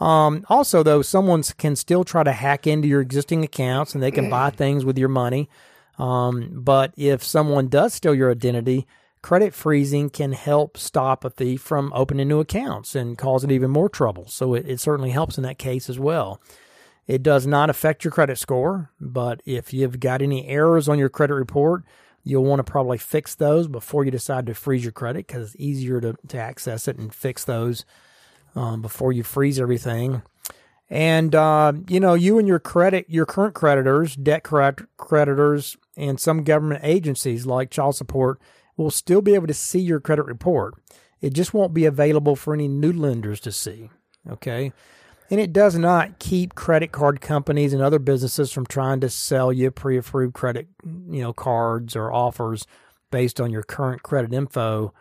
um, 0.00 0.44
also 0.48 0.82
though, 0.82 1.02
someone 1.02 1.42
can 1.42 1.76
still 1.76 2.04
try 2.04 2.22
to 2.22 2.32
hack 2.32 2.66
into 2.66 2.88
your 2.88 3.00
existing 3.00 3.44
accounts 3.44 3.94
and 3.94 4.02
they 4.02 4.10
can 4.10 4.30
buy 4.30 4.50
things 4.50 4.84
with 4.84 4.98
your 4.98 5.08
money. 5.08 5.48
Um, 5.98 6.50
but 6.52 6.94
if 6.96 7.24
someone 7.24 7.68
does 7.68 7.94
steal 7.94 8.14
your 8.14 8.30
identity, 8.30 8.86
credit 9.20 9.52
freezing 9.52 10.10
can 10.10 10.32
help 10.32 10.78
stop 10.78 11.24
a 11.24 11.30
thief 11.30 11.60
from 11.60 11.92
opening 11.94 12.28
new 12.28 12.40
accounts 12.40 12.94
and 12.94 13.18
causing 13.18 13.50
even 13.50 13.70
more 13.70 13.88
trouble. 13.88 14.28
So 14.28 14.54
it, 14.54 14.68
it 14.68 14.80
certainly 14.80 15.10
helps 15.10 15.36
in 15.36 15.42
that 15.44 15.58
case 15.58 15.90
as 15.90 15.98
well. 15.98 16.40
It 17.06 17.22
does 17.22 17.46
not 17.46 17.70
affect 17.70 18.04
your 18.04 18.12
credit 18.12 18.38
score, 18.38 18.90
but 19.00 19.42
if 19.44 19.72
you've 19.72 19.98
got 19.98 20.22
any 20.22 20.46
errors 20.46 20.88
on 20.88 20.98
your 20.98 21.08
credit 21.08 21.34
report, 21.34 21.82
You'll 22.28 22.44
want 22.44 22.58
to 22.60 22.70
probably 22.70 22.98
fix 22.98 23.34
those 23.34 23.68
before 23.68 24.04
you 24.04 24.10
decide 24.10 24.44
to 24.46 24.54
freeze 24.54 24.84
your 24.84 24.92
credit 24.92 25.26
because 25.26 25.46
it's 25.46 25.56
easier 25.60 25.98
to, 26.02 26.14
to 26.28 26.36
access 26.36 26.86
it 26.86 26.98
and 26.98 27.14
fix 27.14 27.42
those 27.44 27.86
um, 28.54 28.82
before 28.82 29.12
you 29.12 29.22
freeze 29.22 29.58
everything. 29.58 30.20
And 30.90 31.34
uh, 31.34 31.72
you 31.88 32.00
know, 32.00 32.12
you 32.12 32.38
and 32.38 32.46
your 32.46 32.58
credit, 32.58 33.06
your 33.08 33.24
current 33.24 33.54
creditors, 33.54 34.14
debt 34.14 34.42
creditors, 34.42 35.78
and 35.96 36.20
some 36.20 36.44
government 36.44 36.80
agencies 36.84 37.46
like 37.46 37.70
child 37.70 37.96
support 37.96 38.38
will 38.76 38.90
still 38.90 39.22
be 39.22 39.34
able 39.34 39.46
to 39.46 39.54
see 39.54 39.80
your 39.80 39.98
credit 39.98 40.24
report. 40.24 40.74
It 41.22 41.32
just 41.32 41.54
won't 41.54 41.72
be 41.72 41.86
available 41.86 42.36
for 42.36 42.52
any 42.52 42.68
new 42.68 42.92
lenders 42.92 43.40
to 43.40 43.52
see. 43.52 43.88
Okay 44.28 44.74
and 45.30 45.40
it 45.40 45.52
does 45.52 45.76
not 45.76 46.18
keep 46.18 46.54
credit 46.54 46.92
card 46.92 47.20
companies 47.20 47.72
and 47.72 47.82
other 47.82 47.98
businesses 47.98 48.52
from 48.52 48.66
trying 48.66 49.00
to 49.00 49.10
sell 49.10 49.52
you 49.52 49.70
pre-approved 49.70 50.34
credit, 50.34 50.68
you 50.84 51.22
know, 51.22 51.32
cards 51.32 51.94
or 51.94 52.12
offers 52.12 52.66
based 53.10 53.40
on 53.40 53.50
your 53.50 53.62
current 53.62 54.02
credit 54.02 54.32
info. 54.32 54.92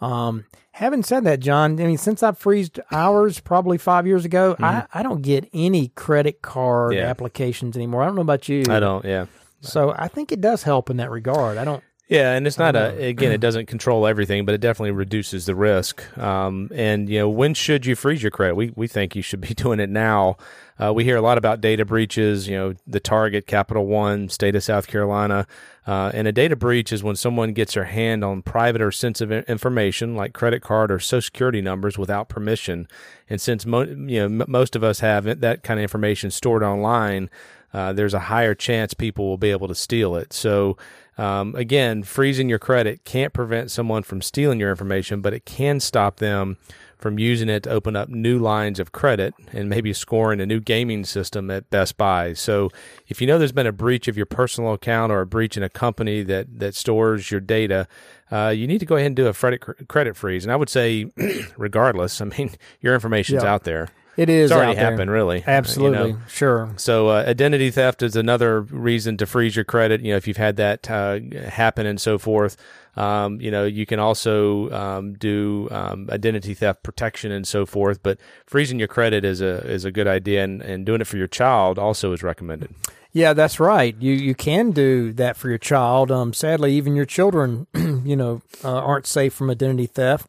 Um, 0.00 0.44
having 0.72 1.02
said 1.02 1.24
that, 1.24 1.40
John, 1.40 1.80
I 1.80 1.86
mean, 1.86 1.98
since 1.98 2.22
I 2.22 2.32
freezed 2.32 2.80
ours 2.90 3.40
probably 3.40 3.78
five 3.78 4.06
years 4.06 4.24
ago, 4.24 4.54
mm-hmm. 4.54 4.64
I, 4.64 4.86
I 4.92 5.02
don't 5.02 5.22
get 5.22 5.48
any 5.52 5.88
credit 5.88 6.42
card 6.42 6.94
yeah. 6.94 7.02
applications 7.02 7.76
anymore. 7.76 8.02
I 8.02 8.06
don't 8.06 8.16
know 8.16 8.22
about 8.22 8.48
you. 8.48 8.64
I 8.68 8.80
don't, 8.80 9.04
yeah. 9.04 9.26
So 9.62 9.94
I 9.96 10.08
think 10.08 10.32
it 10.32 10.40
does 10.40 10.62
help 10.64 10.90
in 10.90 10.98
that 10.98 11.10
regard. 11.10 11.56
I 11.56 11.64
don't. 11.64 11.82
Yeah, 12.08 12.34
and 12.34 12.46
it's 12.46 12.56
not 12.58 12.76
a 12.76 12.94
again, 13.04 13.32
it 13.32 13.38
doesn't 13.40 13.66
control 13.66 14.06
everything, 14.06 14.44
but 14.44 14.54
it 14.54 14.60
definitely 14.60 14.92
reduces 14.92 15.46
the 15.46 15.56
risk. 15.56 16.16
Um, 16.16 16.70
and 16.72 17.08
you 17.08 17.18
know, 17.18 17.28
when 17.28 17.52
should 17.52 17.84
you 17.84 17.96
freeze 17.96 18.22
your 18.22 18.30
credit? 18.30 18.54
We 18.54 18.72
we 18.76 18.86
think 18.86 19.16
you 19.16 19.22
should 19.22 19.40
be 19.40 19.54
doing 19.54 19.80
it 19.80 19.90
now. 19.90 20.36
Uh, 20.78 20.92
we 20.92 21.02
hear 21.04 21.16
a 21.16 21.22
lot 21.22 21.36
about 21.36 21.60
data 21.60 21.84
breaches. 21.84 22.46
You 22.46 22.56
know, 22.56 22.74
the 22.86 23.00
Target, 23.00 23.48
Capital 23.48 23.86
One, 23.86 24.28
state 24.28 24.54
of 24.54 24.62
South 24.62 24.86
Carolina, 24.86 25.48
uh, 25.84 26.12
and 26.14 26.28
a 26.28 26.32
data 26.32 26.54
breach 26.54 26.92
is 26.92 27.02
when 27.02 27.16
someone 27.16 27.52
gets 27.52 27.74
their 27.74 27.84
hand 27.84 28.22
on 28.22 28.40
private 28.40 28.82
or 28.82 28.92
sensitive 28.92 29.44
information 29.48 30.14
like 30.14 30.32
credit 30.32 30.62
card 30.62 30.92
or 30.92 31.00
social 31.00 31.22
security 31.22 31.60
numbers 31.60 31.98
without 31.98 32.28
permission. 32.28 32.86
And 33.28 33.40
since 33.40 33.66
mo- 33.66 33.80
you 33.82 34.20
know 34.20 34.26
m- 34.26 34.44
most 34.46 34.76
of 34.76 34.84
us 34.84 35.00
have 35.00 35.40
that 35.40 35.64
kind 35.64 35.80
of 35.80 35.82
information 35.82 36.30
stored 36.30 36.62
online, 36.62 37.30
uh, 37.76 37.92
there's 37.92 38.14
a 38.14 38.18
higher 38.18 38.54
chance 38.54 38.94
people 38.94 39.28
will 39.28 39.36
be 39.36 39.50
able 39.50 39.68
to 39.68 39.74
steal 39.74 40.16
it. 40.16 40.32
So 40.32 40.78
um, 41.18 41.54
again, 41.54 42.04
freezing 42.04 42.48
your 42.48 42.58
credit 42.58 43.04
can't 43.04 43.34
prevent 43.34 43.70
someone 43.70 44.02
from 44.02 44.22
stealing 44.22 44.58
your 44.58 44.70
information, 44.70 45.20
but 45.20 45.34
it 45.34 45.44
can 45.44 45.78
stop 45.80 46.16
them 46.16 46.56
from 46.96 47.18
using 47.18 47.50
it 47.50 47.64
to 47.64 47.70
open 47.70 47.94
up 47.94 48.08
new 48.08 48.38
lines 48.38 48.80
of 48.80 48.92
credit 48.92 49.34
and 49.52 49.68
maybe 49.68 49.92
scoring 49.92 50.40
a 50.40 50.46
new 50.46 50.58
gaming 50.58 51.04
system 51.04 51.50
at 51.50 51.68
Best 51.68 51.98
Buy. 51.98 52.32
So, 52.32 52.70
if 53.08 53.20
you 53.20 53.26
know 53.26 53.38
there's 53.38 53.52
been 53.52 53.66
a 53.66 53.72
breach 53.72 54.08
of 54.08 54.16
your 54.16 54.24
personal 54.24 54.72
account 54.72 55.12
or 55.12 55.20
a 55.20 55.26
breach 55.26 55.58
in 55.58 55.62
a 55.62 55.68
company 55.68 56.22
that 56.22 56.58
that 56.58 56.74
stores 56.74 57.30
your 57.30 57.40
data, 57.40 57.86
uh, 58.32 58.54
you 58.56 58.66
need 58.66 58.78
to 58.78 58.86
go 58.86 58.96
ahead 58.96 59.08
and 59.08 59.16
do 59.16 59.26
a 59.26 59.34
credit 59.34 59.88
credit 59.88 60.16
freeze. 60.16 60.46
And 60.46 60.52
I 60.52 60.56
would 60.56 60.70
say, 60.70 61.10
regardless, 61.58 62.22
I 62.22 62.24
mean, 62.24 62.52
your 62.80 62.94
information's 62.94 63.42
yeah. 63.42 63.52
out 63.52 63.64
there. 63.64 63.88
It 64.16 64.30
is. 64.30 64.50
It's 64.50 64.56
already 64.56 64.78
happened, 64.78 65.10
really. 65.10 65.44
Absolutely, 65.46 66.08
you 66.08 66.12
know? 66.14 66.20
sure. 66.28 66.72
So, 66.76 67.08
uh, 67.08 67.24
identity 67.26 67.70
theft 67.70 68.02
is 68.02 68.16
another 68.16 68.62
reason 68.62 69.16
to 69.18 69.26
freeze 69.26 69.56
your 69.56 69.64
credit. 69.64 70.00
You 70.00 70.12
know, 70.12 70.16
if 70.16 70.26
you've 70.26 70.38
had 70.38 70.56
that 70.56 70.90
uh, 70.90 71.20
happen 71.48 71.86
and 71.86 72.00
so 72.00 72.18
forth. 72.18 72.56
Um, 72.96 73.42
you 73.42 73.50
know, 73.50 73.64
you 73.64 73.84
can 73.84 73.98
also 73.98 74.70
um, 74.70 75.14
do 75.14 75.68
um, 75.70 76.08
identity 76.10 76.54
theft 76.54 76.82
protection 76.82 77.30
and 77.30 77.46
so 77.46 77.66
forth. 77.66 78.02
But 78.02 78.18
freezing 78.46 78.78
your 78.78 78.88
credit 78.88 79.24
is 79.24 79.42
a 79.42 79.58
is 79.70 79.84
a 79.84 79.92
good 79.92 80.06
idea, 80.06 80.44
and, 80.44 80.62
and 80.62 80.86
doing 80.86 81.00
it 81.00 81.06
for 81.06 81.18
your 81.18 81.26
child 81.26 81.78
also 81.78 82.12
is 82.12 82.22
recommended. 82.22 82.74
Yeah, 83.12 83.32
that's 83.32 83.60
right. 83.60 83.94
You 83.98 84.12
you 84.12 84.34
can 84.34 84.70
do 84.70 85.12
that 85.14 85.36
for 85.36 85.48
your 85.48 85.58
child. 85.58 86.10
Um, 86.10 86.32
sadly, 86.32 86.72
even 86.74 86.96
your 86.96 87.04
children, 87.04 87.66
you 87.74 88.16
know, 88.16 88.42
uh, 88.64 88.78
aren't 88.78 89.06
safe 89.06 89.34
from 89.34 89.50
identity 89.50 89.86
theft. 89.86 90.28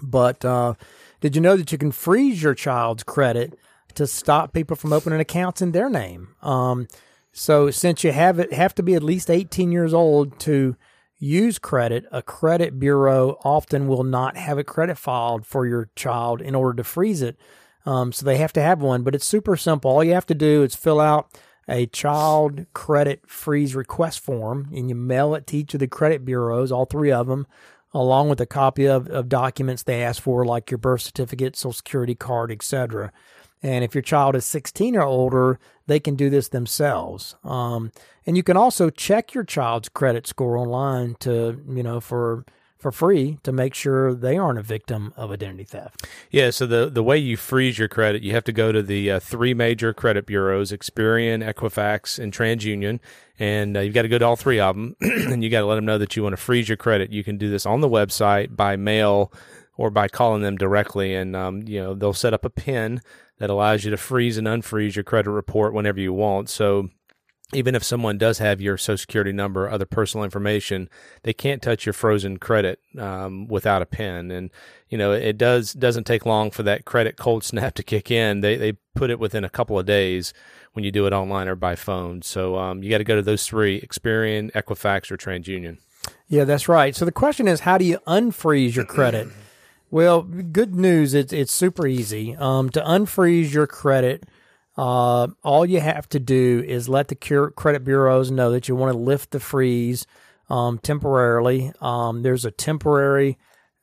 But 0.00 0.44
uh, 0.44 0.74
did 1.20 1.34
you 1.34 1.42
know 1.42 1.56
that 1.56 1.72
you 1.72 1.78
can 1.78 1.92
freeze 1.92 2.42
your 2.42 2.54
child's 2.54 3.02
credit 3.02 3.58
to 3.94 4.06
stop 4.06 4.52
people 4.52 4.76
from 4.76 4.92
opening 4.92 5.20
accounts 5.20 5.60
in 5.62 5.72
their 5.72 5.90
name? 5.90 6.34
Um, 6.42 6.88
So 7.32 7.70
since 7.70 8.02
you 8.02 8.12
have 8.12 8.38
it 8.38 8.52
have 8.52 8.74
to 8.76 8.82
be 8.82 8.94
at 8.94 9.02
least 9.02 9.30
18 9.30 9.70
years 9.70 9.94
old 9.94 10.38
to 10.40 10.76
use 11.18 11.58
credit, 11.58 12.04
a 12.10 12.22
credit 12.22 12.78
bureau 12.78 13.38
often 13.44 13.86
will 13.88 14.04
not 14.04 14.36
have 14.36 14.58
a 14.58 14.64
credit 14.64 14.98
filed 14.98 15.46
for 15.46 15.66
your 15.66 15.90
child 15.94 16.40
in 16.40 16.54
order 16.54 16.76
to 16.76 16.84
freeze 16.84 17.22
it. 17.22 17.36
Um, 17.86 18.12
so 18.12 18.24
they 18.24 18.36
have 18.38 18.52
to 18.54 18.62
have 18.62 18.80
one, 18.80 19.02
but 19.02 19.14
it's 19.14 19.26
super 19.26 19.56
simple. 19.56 19.90
All 19.90 20.04
you 20.04 20.14
have 20.14 20.26
to 20.26 20.34
do 20.34 20.62
is 20.62 20.74
fill 20.74 21.00
out 21.00 21.32
a 21.68 21.86
child 21.86 22.66
credit 22.72 23.22
freeze 23.26 23.74
request 23.74 24.20
form 24.20 24.68
and 24.74 24.88
you 24.88 24.94
mail 24.94 25.34
it 25.34 25.46
to 25.48 25.56
each 25.56 25.74
of 25.74 25.80
the 25.80 25.86
credit 25.86 26.24
bureaus, 26.24 26.72
all 26.72 26.86
three 26.86 27.12
of 27.12 27.26
them, 27.26 27.46
along 27.92 28.28
with 28.28 28.40
a 28.40 28.46
copy 28.46 28.86
of, 28.86 29.08
of 29.08 29.28
documents 29.28 29.82
they 29.82 30.02
ask 30.02 30.22
for, 30.22 30.44
like 30.44 30.70
your 30.70 30.78
birth 30.78 31.02
certificate, 31.02 31.56
social 31.56 31.72
security 31.72 32.14
card, 32.14 32.52
etc. 32.52 33.12
And 33.62 33.84
if 33.84 33.94
your 33.94 34.02
child 34.02 34.36
is 34.36 34.44
16 34.44 34.96
or 34.96 35.02
older, 35.02 35.58
they 35.86 35.98
can 35.98 36.14
do 36.14 36.30
this 36.30 36.48
themselves. 36.48 37.34
Um, 37.42 37.90
and 38.26 38.36
you 38.36 38.42
can 38.42 38.56
also 38.56 38.90
check 38.90 39.34
your 39.34 39.44
child's 39.44 39.88
credit 39.88 40.26
score 40.26 40.56
online 40.56 41.16
to, 41.20 41.62
you 41.68 41.82
know, 41.82 42.00
for 42.00 42.44
for 42.78 42.92
free 42.92 43.38
to 43.42 43.52
make 43.52 43.74
sure 43.74 44.14
they 44.14 44.38
aren't 44.38 44.58
a 44.58 44.62
victim 44.62 45.12
of 45.16 45.32
identity 45.32 45.64
theft. 45.64 46.06
Yeah, 46.30 46.50
so 46.50 46.66
the 46.66 46.88
the 46.88 47.02
way 47.02 47.18
you 47.18 47.36
freeze 47.36 47.78
your 47.78 47.88
credit, 47.88 48.22
you 48.22 48.32
have 48.32 48.44
to 48.44 48.52
go 48.52 48.72
to 48.72 48.82
the 48.82 49.10
uh, 49.10 49.20
three 49.20 49.52
major 49.52 49.92
credit 49.92 50.26
bureaus: 50.26 50.70
Experian, 50.70 51.44
Equifax, 51.44 52.18
and 52.18 52.32
TransUnion, 52.32 53.00
and 53.38 53.76
uh, 53.76 53.80
you've 53.80 53.94
got 53.94 54.02
to 54.02 54.08
go 54.08 54.18
to 54.18 54.24
all 54.24 54.36
three 54.36 54.60
of 54.60 54.76
them, 54.76 54.96
and 55.00 55.42
you 55.42 55.50
got 55.50 55.60
to 55.60 55.66
let 55.66 55.74
them 55.74 55.84
know 55.84 55.98
that 55.98 56.16
you 56.16 56.22
want 56.22 56.34
to 56.34 56.42
freeze 56.42 56.68
your 56.68 56.76
credit. 56.76 57.10
You 57.10 57.24
can 57.24 57.36
do 57.36 57.50
this 57.50 57.66
on 57.66 57.80
the 57.80 57.88
website 57.88 58.56
by 58.56 58.76
mail 58.76 59.32
or 59.76 59.90
by 59.90 60.08
calling 60.08 60.42
them 60.42 60.56
directly, 60.56 61.14
and 61.14 61.34
um, 61.34 61.62
you 61.66 61.80
know 61.82 61.94
they'll 61.94 62.12
set 62.12 62.34
up 62.34 62.44
a 62.44 62.50
pin 62.50 63.00
that 63.38 63.50
allows 63.50 63.84
you 63.84 63.90
to 63.90 63.96
freeze 63.96 64.36
and 64.36 64.46
unfreeze 64.46 64.96
your 64.96 65.04
credit 65.04 65.30
report 65.30 65.72
whenever 65.72 66.00
you 66.00 66.12
want. 66.12 66.48
So 66.48 66.90
even 67.54 67.74
if 67.74 67.82
someone 67.82 68.18
does 68.18 68.38
have 68.38 68.60
your 68.60 68.76
social 68.76 68.98
security 68.98 69.32
number, 69.32 69.64
or 69.64 69.70
other 69.70 69.86
personal 69.86 70.24
information, 70.24 70.88
they 71.22 71.32
can't 71.32 71.62
touch 71.62 71.86
your 71.86 71.94
frozen 71.94 72.36
credit 72.36 72.78
um, 72.98 73.48
without 73.48 73.80
a 73.80 73.86
pin. 73.86 74.30
And 74.30 74.50
you 74.90 74.98
know, 74.98 75.12
it 75.12 75.38
does 75.38 75.72
doesn't 75.72 76.04
take 76.04 76.26
long 76.26 76.50
for 76.50 76.62
that 76.64 76.84
credit 76.84 77.16
cold 77.16 77.44
snap 77.44 77.74
to 77.74 77.82
kick 77.82 78.10
in. 78.10 78.40
They 78.40 78.56
they 78.56 78.72
put 78.94 79.10
it 79.10 79.18
within 79.18 79.44
a 79.44 79.50
couple 79.50 79.78
of 79.78 79.86
days 79.86 80.34
when 80.74 80.84
you 80.84 80.92
do 80.92 81.06
it 81.06 81.12
online 81.12 81.48
or 81.48 81.54
by 81.54 81.74
phone. 81.74 82.20
So 82.22 82.56
um, 82.58 82.82
you 82.82 82.90
got 82.90 82.98
to 82.98 83.04
go 83.04 83.16
to 83.16 83.22
those 83.22 83.46
three: 83.46 83.80
Experian, 83.80 84.52
Equifax, 84.52 85.10
or 85.10 85.16
TransUnion. 85.16 85.78
Yeah, 86.28 86.44
that's 86.44 86.68
right. 86.68 86.94
So 86.94 87.04
the 87.04 87.12
question 87.12 87.48
is, 87.48 87.60
how 87.60 87.78
do 87.78 87.84
you 87.84 87.98
unfreeze 88.06 88.76
your 88.76 88.84
credit? 88.84 89.28
well, 89.90 90.22
good 90.22 90.74
news. 90.74 91.14
It's 91.14 91.32
it's 91.32 91.52
super 91.52 91.86
easy. 91.86 92.36
Um, 92.36 92.68
to 92.70 92.82
unfreeze 92.82 93.54
your 93.54 93.66
credit 93.66 94.24
uh, 94.78 95.26
all 95.42 95.66
you 95.66 95.80
have 95.80 96.08
to 96.10 96.20
do 96.20 96.62
is 96.64 96.88
let 96.88 97.08
the 97.08 97.16
credit 97.56 97.84
bureaus 97.84 98.30
know 98.30 98.52
that 98.52 98.68
you 98.68 98.76
want 98.76 98.92
to 98.92 98.98
lift 98.98 99.32
the 99.32 99.40
freeze 99.40 100.06
um, 100.48 100.78
temporarily. 100.78 101.72
Um, 101.80 102.22
there's 102.22 102.44
a 102.44 102.52
temporary 102.52 103.38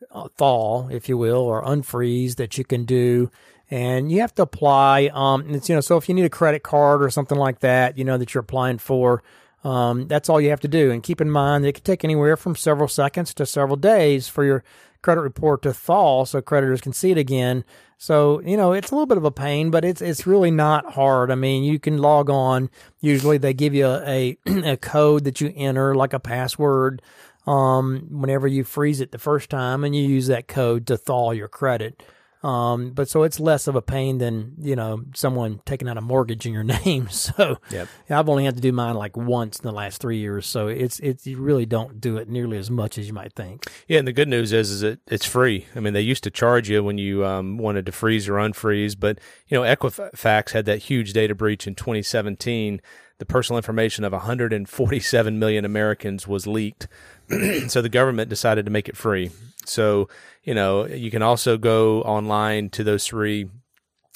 uh, 0.09 0.29
thaw, 0.37 0.87
if 0.87 1.09
you 1.09 1.17
will, 1.17 1.41
or 1.41 1.61
unfreeze 1.65 2.37
that 2.37 2.57
you 2.57 2.63
can 2.63 2.85
do, 2.85 3.29
and 3.69 4.09
you 4.09 4.21
have 4.21 4.33
to 4.35 4.43
apply. 4.43 5.09
Um, 5.13 5.53
it's 5.53 5.67
you 5.67 5.75
know, 5.75 5.81
so 5.81 5.97
if 5.97 6.07
you 6.07 6.15
need 6.15 6.23
a 6.23 6.29
credit 6.29 6.63
card 6.63 7.03
or 7.03 7.09
something 7.09 7.37
like 7.37 7.59
that, 7.59 7.97
you 7.97 8.05
know 8.05 8.17
that 8.17 8.33
you're 8.33 8.41
applying 8.41 8.77
for. 8.77 9.21
Um, 9.65 10.07
that's 10.07 10.29
all 10.29 10.39
you 10.39 10.51
have 10.51 10.61
to 10.61 10.67
do. 10.67 10.91
And 10.91 11.01
keep 11.01 11.19
in 11.19 11.31
mind, 11.31 11.65
it 11.65 11.73
could 11.73 11.83
take 11.83 12.03
anywhere 12.03 12.37
from 12.37 12.55
several 12.55 12.87
seconds 12.87 13.33
to 13.33 13.47
several 13.47 13.77
days 13.77 14.27
for 14.27 14.45
your 14.45 14.63
credit 15.01 15.21
report 15.21 15.63
to 15.63 15.73
thaw 15.73 16.23
so 16.23 16.39
creditors 16.39 16.81
can 16.81 16.93
see 16.93 17.09
it 17.09 17.17
again. 17.17 17.65
So, 17.97 18.41
you 18.41 18.57
know, 18.57 18.73
it's 18.73 18.91
a 18.91 18.93
little 18.93 19.07
bit 19.07 19.17
of 19.17 19.25
a 19.25 19.31
pain, 19.31 19.71
but 19.71 19.83
it's 19.83 20.01
it's 20.01 20.27
really 20.27 20.51
not 20.51 20.93
hard. 20.93 21.31
I 21.31 21.35
mean, 21.35 21.63
you 21.63 21.79
can 21.79 21.97
log 21.97 22.29
on. 22.29 22.69
Usually 23.01 23.39
they 23.39 23.53
give 23.53 23.73
you 23.73 23.87
a 23.87 24.37
a 24.45 24.77
code 24.77 25.23
that 25.23 25.41
you 25.41 25.51
enter 25.55 25.95
like 25.95 26.13
a 26.13 26.19
password 26.19 27.01
um, 27.47 28.07
whenever 28.11 28.47
you 28.47 28.63
freeze 28.63 29.01
it 29.01 29.11
the 29.11 29.17
first 29.17 29.49
time 29.49 29.83
and 29.83 29.95
you 29.95 30.03
use 30.03 30.27
that 30.27 30.47
code 30.47 30.85
to 30.87 30.97
thaw 30.97 31.31
your 31.31 31.47
credit. 31.47 32.03
Um, 32.45 32.91
but 32.91 33.09
so 33.09 33.23
it's 33.23 33.39
less 33.39 33.65
of 33.65 33.75
a 33.75 33.81
pain 33.81 34.19
than 34.19 34.53
you 34.59 34.75
know 34.75 35.03
someone 35.15 35.61
taking 35.65 35.89
out 35.89 35.97
a 35.97 36.01
mortgage 36.01 36.45
in 36.45 36.53
your 36.53 36.63
name. 36.85 37.09
So 37.09 37.57
yep. 37.71 37.87
I've 38.07 38.29
only 38.29 38.45
had 38.45 38.55
to 38.55 38.61
do 38.61 38.71
mine 38.71 38.93
like 38.93 39.17
once 39.17 39.57
in 39.57 39.63
the 39.63 39.71
last 39.71 39.99
three 39.99 40.19
years. 40.19 40.45
So 40.45 40.67
it's 40.67 40.99
it's 40.99 41.25
you 41.25 41.37
really 41.37 41.65
don't 41.65 41.99
do 41.99 42.17
it 42.17 42.29
nearly 42.29 42.57
as 42.57 42.69
much 42.69 42.99
as 42.99 43.07
you 43.07 43.13
might 43.13 43.33
think. 43.33 43.65
Yeah, 43.87 43.97
and 43.97 44.07
the 44.07 44.13
good 44.13 44.27
news 44.27 44.53
is 44.53 44.69
is 44.69 44.81
that 44.81 44.99
it's 45.07 45.25
free. 45.25 45.65
I 45.75 45.79
mean, 45.79 45.93
they 45.93 46.01
used 46.01 46.23
to 46.25 46.29
charge 46.29 46.69
you 46.69 46.83
when 46.83 46.99
you 46.99 47.25
um, 47.25 47.57
wanted 47.57 47.87
to 47.87 47.91
freeze 47.91 48.29
or 48.29 48.33
unfreeze, 48.33 48.95
but 48.99 49.19
you 49.47 49.57
know 49.57 49.63
Equifax 49.63 50.51
had 50.51 50.65
that 50.65 50.83
huge 50.83 51.13
data 51.13 51.33
breach 51.33 51.65
in 51.65 51.73
2017 51.73 52.79
the 53.17 53.25
personal 53.25 53.57
information 53.57 54.03
of 54.03 54.11
147 54.11 55.39
million 55.39 55.63
Americans 55.63 56.27
was 56.27 56.45
leaked. 56.45 56.87
so 57.67 57.81
the 57.81 57.89
government 57.89 58.29
decided 58.29 58.65
to 58.65 58.71
make 58.71 58.89
it 58.89 58.97
free. 58.97 59.31
So, 59.67 60.07
you 60.43 60.53
know, 60.53 60.85
you 60.85 61.11
can 61.11 61.21
also 61.21 61.57
go 61.57 62.01
online 62.03 62.69
to 62.71 62.83
those 62.83 63.05
three 63.05 63.49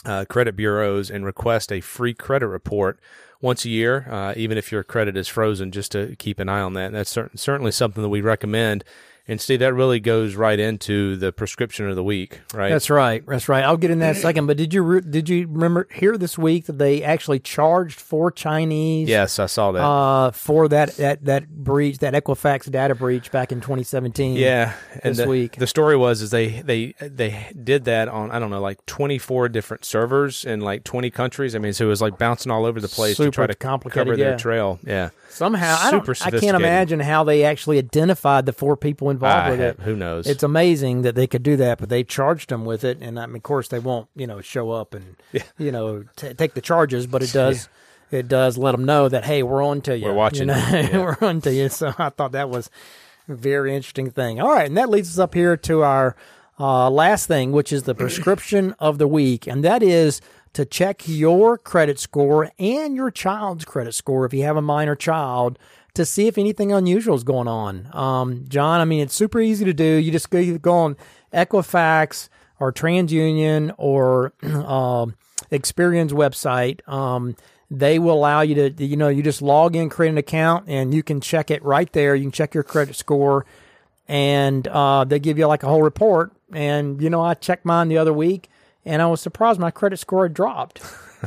uh, 0.06 0.26
credit 0.26 0.56
bureaus 0.56 1.10
and 1.10 1.26
request 1.26 1.72
a 1.72 1.82
free 1.82 2.14
credit 2.14 2.48
report 2.48 3.00
once 3.42 3.66
a 3.66 3.70
year, 3.70 4.08
uh, 4.10 4.34
even 4.36 4.58
if 4.58 4.72
your 4.72 4.84
credit 4.84 5.16
is 5.16 5.28
frozen, 5.28 5.72
just 5.72 5.92
to 5.92 6.16
keep 6.18 6.40
an 6.40 6.50
eye 6.50 6.62
on 6.62 6.74
that. 6.74 6.88
And 6.88 6.96
that's 6.96 7.10
cer- 7.10 7.32
certainly 7.36 7.72
something 7.72 8.04
that 8.04 8.10
we 8.10 8.22
recommend 8.22 8.84
and 9.30 9.40
Steve, 9.40 9.60
that 9.60 9.76
really 9.76 10.00
goes 10.00 10.34
right 10.34 10.60
into 10.60 11.16
the 11.16 11.32
prescription 11.32 11.88
of 11.88 11.96
the 11.96 12.04
week, 12.04 12.42
right? 12.52 12.70
That's 12.70 12.90
right. 12.90 13.24
That's 13.28 13.48
right. 13.48 13.64
I'll 13.64 13.78
get 13.78 13.92
in 13.92 14.00
that 14.00 14.16
second. 14.16 14.48
But 14.48 14.58
did 14.58 14.74
you 14.74 14.82
re- 14.82 15.02
did 15.02 15.30
you 15.30 15.48
remember 15.48 15.88
here 15.94 16.18
this 16.18 16.36
week 16.36 16.66
that 16.66 16.80
they 16.80 17.04
actually 17.04 17.40
charged 17.40 18.00
four 18.00 18.32
Chinese? 18.32 19.08
Yes, 19.08 19.38
I 19.38 19.46
saw 19.46 19.72
that. 19.74 19.84
Uh, 19.84 20.32
for 20.32 20.68
that 20.70 20.98
that 20.98 21.26
that 21.26 21.48
breach, 21.48 22.00
that 22.00 22.16
Equifax 22.16 22.72
data 22.72 22.96
breach 22.96 23.32
back 23.32 23.52
in 23.52 23.62
2017. 23.62 24.36
Yeah, 24.36 24.74
and 25.04 25.14
this 25.14 25.24
the, 25.24 25.28
week 25.30 25.58
the 25.58 25.68
story 25.68 25.96
was 25.96 26.24
is 26.24 26.32
they 26.32 26.62
they 26.62 26.94
they 27.00 27.52
did 27.64 27.86
that 27.86 28.08
on 28.08 28.32
I 28.32 28.40
don't 28.40 28.50
know 28.50 28.62
like 28.62 28.84
24 28.88 29.50
different 29.50 29.86
servers 29.86 30.44
in 30.44 30.62
like 30.62 30.84
20 30.84 31.12
countries. 31.12 31.56
I 31.56 31.60
mean, 31.60 31.74
so 31.74 31.86
it 31.86 31.90
was 31.90 32.02
like 32.02 32.18
bouncing 32.18 32.52
all 32.52 32.66
over 32.66 32.82
the 32.82 32.88
place 32.88 33.18
Super 33.18 33.30
to 33.30 33.36
try 33.36 33.80
to 33.80 33.90
cover 33.90 34.16
yeah. 34.16 34.16
their 34.16 34.38
trail. 34.38 34.80
Yeah. 34.84 35.10
Somehow, 35.30 35.78
I, 35.80 35.92
don't, 35.92 36.26
I 36.26 36.32
can't 36.32 36.56
imagine 36.56 37.00
how 37.00 37.24
they 37.24 37.44
actually 37.44 37.78
identified 37.78 38.48
the 38.48 38.54
four 38.54 38.76
people 38.76 39.12
involved 39.28 39.48
I 39.48 39.50
with 39.52 39.60
have, 39.60 39.80
it. 39.80 39.84
Who 39.84 39.96
knows? 39.96 40.28
It's 40.28 40.44
amazing 40.44 41.02
that 41.04 41.16
they 41.16 41.28
could 41.28 41.44
do 41.44 41.56
that, 41.58 41.78
but 41.80 41.90
they 41.90 42.04
charged 42.04 42.50
them 42.50 42.66
with 42.66 42.84
it, 42.84 42.98
and 43.02 43.20
I 43.20 43.26
mean, 43.26 43.38
of 43.38 43.44
course, 43.44 43.68
they 43.68 43.80
won't, 43.80 44.08
you 44.16 44.28
know, 44.28 44.42
show 44.42 44.72
up 44.72 44.94
and 44.94 45.16
Yeah. 45.32 45.44
you 45.58 45.72
know 45.72 46.04
t- 46.16 46.34
take 46.34 46.54
the 46.54 46.62
charges, 46.62 47.08
but 47.08 47.22
it 47.24 47.32
does. 47.34 47.68
It 48.12 48.28
does 48.28 48.58
let 48.58 48.72
them 48.72 48.86
know 48.86 49.08
that 49.08 49.24
hey, 49.26 49.44
we're 49.44 49.64
on 49.64 49.82
to 49.82 49.96
you. 49.96 50.06
We're 50.08 50.14
watching 50.14 50.48
You 50.50 50.56
know? 50.56 50.56
Yeah. 50.72 50.98
we're 50.98 51.18
on 51.22 51.42
to 51.42 51.54
you. 51.54 51.70
So 51.70 51.94
I 52.00 52.10
thought 52.10 52.32
that 52.32 52.50
was 52.50 52.68
a 53.28 53.36
very 53.36 53.76
interesting 53.76 54.10
thing. 54.10 54.42
All 54.42 54.50
right, 54.50 54.66
and 54.66 54.76
that 54.78 54.90
leads 54.90 55.10
us 55.10 55.20
up 55.20 55.36
here 55.36 55.56
to 55.56 55.84
our 55.84 56.16
uh, 56.60 56.90
last 56.90 57.28
thing, 57.28 57.52
which 57.52 57.72
is 57.72 57.84
the 57.84 57.94
prescription 57.94 58.74
of 58.80 58.98
the 58.98 59.08
week, 59.08 59.46
and 59.46 59.64
that 59.64 59.84
is 59.84 60.22
to 60.54 60.66
check 60.66 61.08
your 61.08 61.58
credit 61.58 62.00
score 62.00 62.52
and 62.58 62.96
your 62.96 63.12
child's 63.12 63.66
credit 63.66 63.94
score 63.94 64.26
if 64.26 64.34
you 64.34 64.44
have 64.44 64.58
a 64.58 64.62
minor 64.62 64.96
child 64.96 65.60
to 65.94 66.06
see 66.06 66.28
if 66.28 66.38
anything 66.38 66.72
unusual 66.72 67.16
is 67.16 67.24
going 67.24 67.48
on. 67.48 67.90
Um, 67.94 68.46
John, 68.48 68.80
I 68.80 68.86
mean, 68.86 69.02
it's 69.02 69.14
super 69.14 69.40
easy 69.40 69.66
to 69.66 69.74
do. 69.74 69.84
You 69.84 70.12
just 70.12 70.30
go, 70.30 70.40
you 70.40 70.58
go 70.58 70.74
on 70.74 70.98
Equifax 71.34 72.30
or 72.60 72.72
TransUnion 72.72 73.74
or 73.78 74.34
um, 74.44 75.16
Experian's 75.52 76.14
website. 76.14 76.88
Um, 76.88 77.36
they 77.72 78.00
will 78.00 78.16
allow 78.16 78.42
you 78.42 78.56
to, 78.70 78.84
you 78.84 78.98
know, 78.98 79.10
you 79.10 79.22
just 79.22 79.42
log 79.42 79.76
in, 79.76 79.90
create 79.90 80.10
an 80.10 80.18
account, 80.18 80.66
and 80.68 80.94
you 80.94 81.04
can 81.04 81.22
check 81.22 81.52
it 81.52 81.64
right 81.64 81.92
there. 81.94 82.16
You 82.16 82.24
can 82.24 82.32
check 82.32 82.54
your 82.54 82.64
credit 82.64 82.96
score, 82.96 83.46
and 84.08 84.68
uh, 84.68 85.04
they 85.04 85.20
give 85.20 85.38
you 85.38 85.46
like 85.46 85.64
a 85.64 85.68
whole 85.68 85.84
report. 85.84 86.32
And 86.52 87.02
you 87.02 87.10
know, 87.12 87.22
I 87.22 87.36
checked 87.36 87.66
mine 87.66 87.88
the 87.90 87.98
other 88.00 88.14
week, 88.14 88.50
and 88.86 89.02
I 89.02 89.08
was 89.08 89.22
surprised 89.22 89.60
my 89.60 89.72
credit 89.72 89.98
score 89.98 90.26
had 90.26 90.34
dropped. 90.34 90.82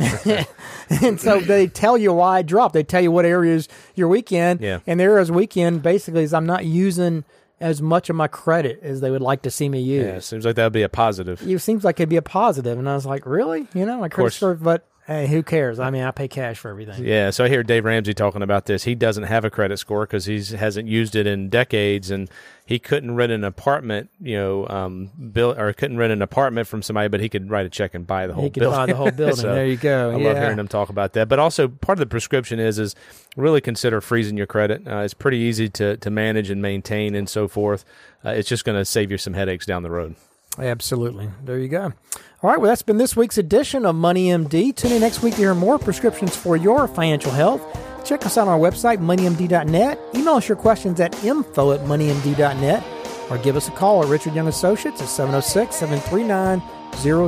and 1.03 1.21
so 1.21 1.41
they 1.41 1.67
tell 1.67 1.99
you 1.99 2.13
why 2.13 2.41
it 2.41 2.47
dropped. 2.47 2.75
They 2.75 2.83
tell 2.83 3.03
you 3.03 3.11
what 3.11 3.25
areas 3.25 3.69
you're 3.95 4.09
weak 4.09 4.33
in. 4.33 4.59
Yeah. 4.61 4.81
And 4.87 4.99
the 4.99 5.05
areas 5.05 5.31
weak 5.31 5.57
in 5.57 5.81
basically 5.81 6.23
is 6.23 6.33
I'm 6.33 6.47
not 6.47 6.65
using 6.65 7.25
as 7.61 7.81
much 7.81 8.11
of 8.11 8.17
my 8.17 8.27
credit 8.27 8.81
as 8.83 9.01
they 9.01 9.11
would 9.11 9.23
like 9.23 9.43
to 9.43 9.51
see 9.51 9.69
me 9.69 9.81
use. 9.81 10.05
yeah, 10.05 10.19
seems 10.19 10.45
like 10.45 10.57
that 10.57 10.65
would 10.65 10.73
be 10.73 10.83
a 10.83 10.89
positive. 10.89 11.49
It 11.49 11.59
seems 11.61 11.85
like 11.85 12.01
it'd 12.01 12.09
be 12.09 12.17
a 12.17 12.23
positive, 12.23 12.77
and 12.79 12.89
I 12.89 12.95
was 12.95 13.07
like, 13.07 13.25
really? 13.25 13.69
You 13.73 13.87
know, 13.87 14.01
my 14.01 14.09
credit 14.09 14.33
score, 14.33 14.55
but 14.55 14.85
hey, 15.07 15.27
who 15.27 15.43
cares? 15.43 15.79
I 15.79 15.91
mean, 15.91 16.03
I 16.03 16.11
pay 16.11 16.29
cash 16.29 16.59
for 16.59 16.71
everything. 16.71 17.05
Yeah, 17.05 17.31
so 17.31 17.45
I 17.45 17.49
hear 17.49 17.63
Dave 17.63 17.85
Ramsey 17.85 18.15
talking 18.15 18.43
about 18.43 18.67
this. 18.67 18.85
He 18.85 18.95
doesn't 18.95 19.25
have 19.25 19.45
a 19.45 19.51
credit 19.51 19.79
score 19.79 20.07
because 20.07 20.27
he 20.27 20.43
hasn't 20.57 20.89
used 20.89 21.17
it 21.17 21.27
in 21.27 21.49
decades, 21.49 22.11
and 22.11 22.31
he 22.65 22.79
couldn't 22.79 23.15
rent 23.17 23.33
an 23.33 23.45
apartment, 23.45 24.11
you 24.21 24.37
know, 24.37 24.69
um, 24.69 25.11
bill 25.33 25.59
or 25.59 25.73
couldn't 25.73 25.97
rent 25.99 26.13
an 26.13 26.23
apartment 26.23 26.69
from 26.69 26.83
somebody, 26.83 27.09
but 27.09 27.21
he 27.21 27.29
could 27.29 27.51
write 27.51 27.67
a 27.67 27.69
check 27.71 27.95
and 27.95 28.07
buy 28.07 28.27
the 28.27 28.35
whole 28.35 28.45
He 28.45 28.51
could 28.51 28.61
building. 28.61 28.79
buy 28.79 28.87
the 28.87 28.95
whole 28.95 29.11
building. 29.11 29.37
So 29.37 29.55
there 29.55 29.67
you 29.67 29.77
go. 29.77 30.13
I 30.13 30.17
yeah. 30.19 30.29
love 30.29 30.37
hearing 30.39 30.59
him 30.59 30.69
talk 30.69 30.89
about 30.89 31.13
that. 31.15 31.29
But 31.29 31.39
also, 31.39 31.69
part 31.69 31.97
of 31.97 32.01
the 32.01 32.07
prescription 32.07 32.59
is 32.61 32.79
is 32.79 32.95
really 33.37 33.61
consider 33.61 34.01
freezing 34.01 34.37
your 34.37 34.47
credit. 34.47 34.87
Uh, 34.87 34.99
it's 34.99 35.15
pretty 35.15 35.39
easy 35.39 35.69
to 35.71 35.97
to 35.97 36.11
manage 36.11 36.51
and 36.51 36.63
maintain 36.63 37.15
and 37.15 37.29
so 37.29 37.49
forth. 37.49 37.85
Uh, 38.25 38.31
it's 38.31 38.49
just 38.49 38.65
going 38.65 38.79
to 38.79 38.85
save 38.85 39.11
you 39.11 39.19
some 39.19 39.35
headaches 39.35 39.67
down 39.67 39.83
the 39.83 39.91
road. 39.91 40.15
Absolutely. 40.59 41.31
There 41.45 41.59
you 41.59 41.69
go. 41.69 41.93
All 42.43 42.51
right. 42.51 42.61
Well, 42.61 42.69
that's 42.69 42.83
been 42.83 42.99
this 42.99 43.17
week's 43.17 43.39
edition 43.39 43.87
of 43.87 43.95
Money 43.95 44.27
MD. 44.27 44.75
Tune 44.75 44.93
in 44.93 45.01
next 45.01 45.23
week 45.23 45.35
to 45.35 45.41
hear 45.41 45.55
more 45.55 45.79
prescriptions 45.79 46.37
for 46.37 46.57
your 46.57 46.89
financial 46.89 47.31
health. 47.31 47.63
Check 48.05 48.27
us 48.27 48.37
out 48.37 48.49
on 48.49 48.49
our 48.49 48.59
website, 48.59 48.99
moneymd.net. 48.99 49.99
Email 50.15 50.35
us 50.35 50.49
your 50.49 50.57
questions 50.57 51.01
at 51.01 51.25
info 51.25 51.73
at 51.73 51.81
moneymd.net 51.81 52.85
or 53.31 53.39
give 53.39 53.57
us 53.57 53.69
a 53.69 53.73
call 53.73 54.03
at 54.03 54.09
Richard 54.09 54.35
Young 54.35 54.49
Associates 54.49 55.01
at 55.01 55.09
706 55.09 55.77
739 55.77 56.61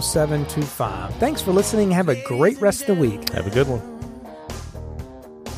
0725. 0.00 1.14
Thanks 1.14 1.40
for 1.40 1.52
listening. 1.52 1.90
Have 1.90 2.08
a 2.08 2.20
great 2.24 2.60
rest 2.60 2.82
of 2.82 2.86
the 2.88 2.94
week. 2.94 3.30
Have 3.30 3.46
a 3.46 3.50
good 3.50 3.68
one. 3.68 3.93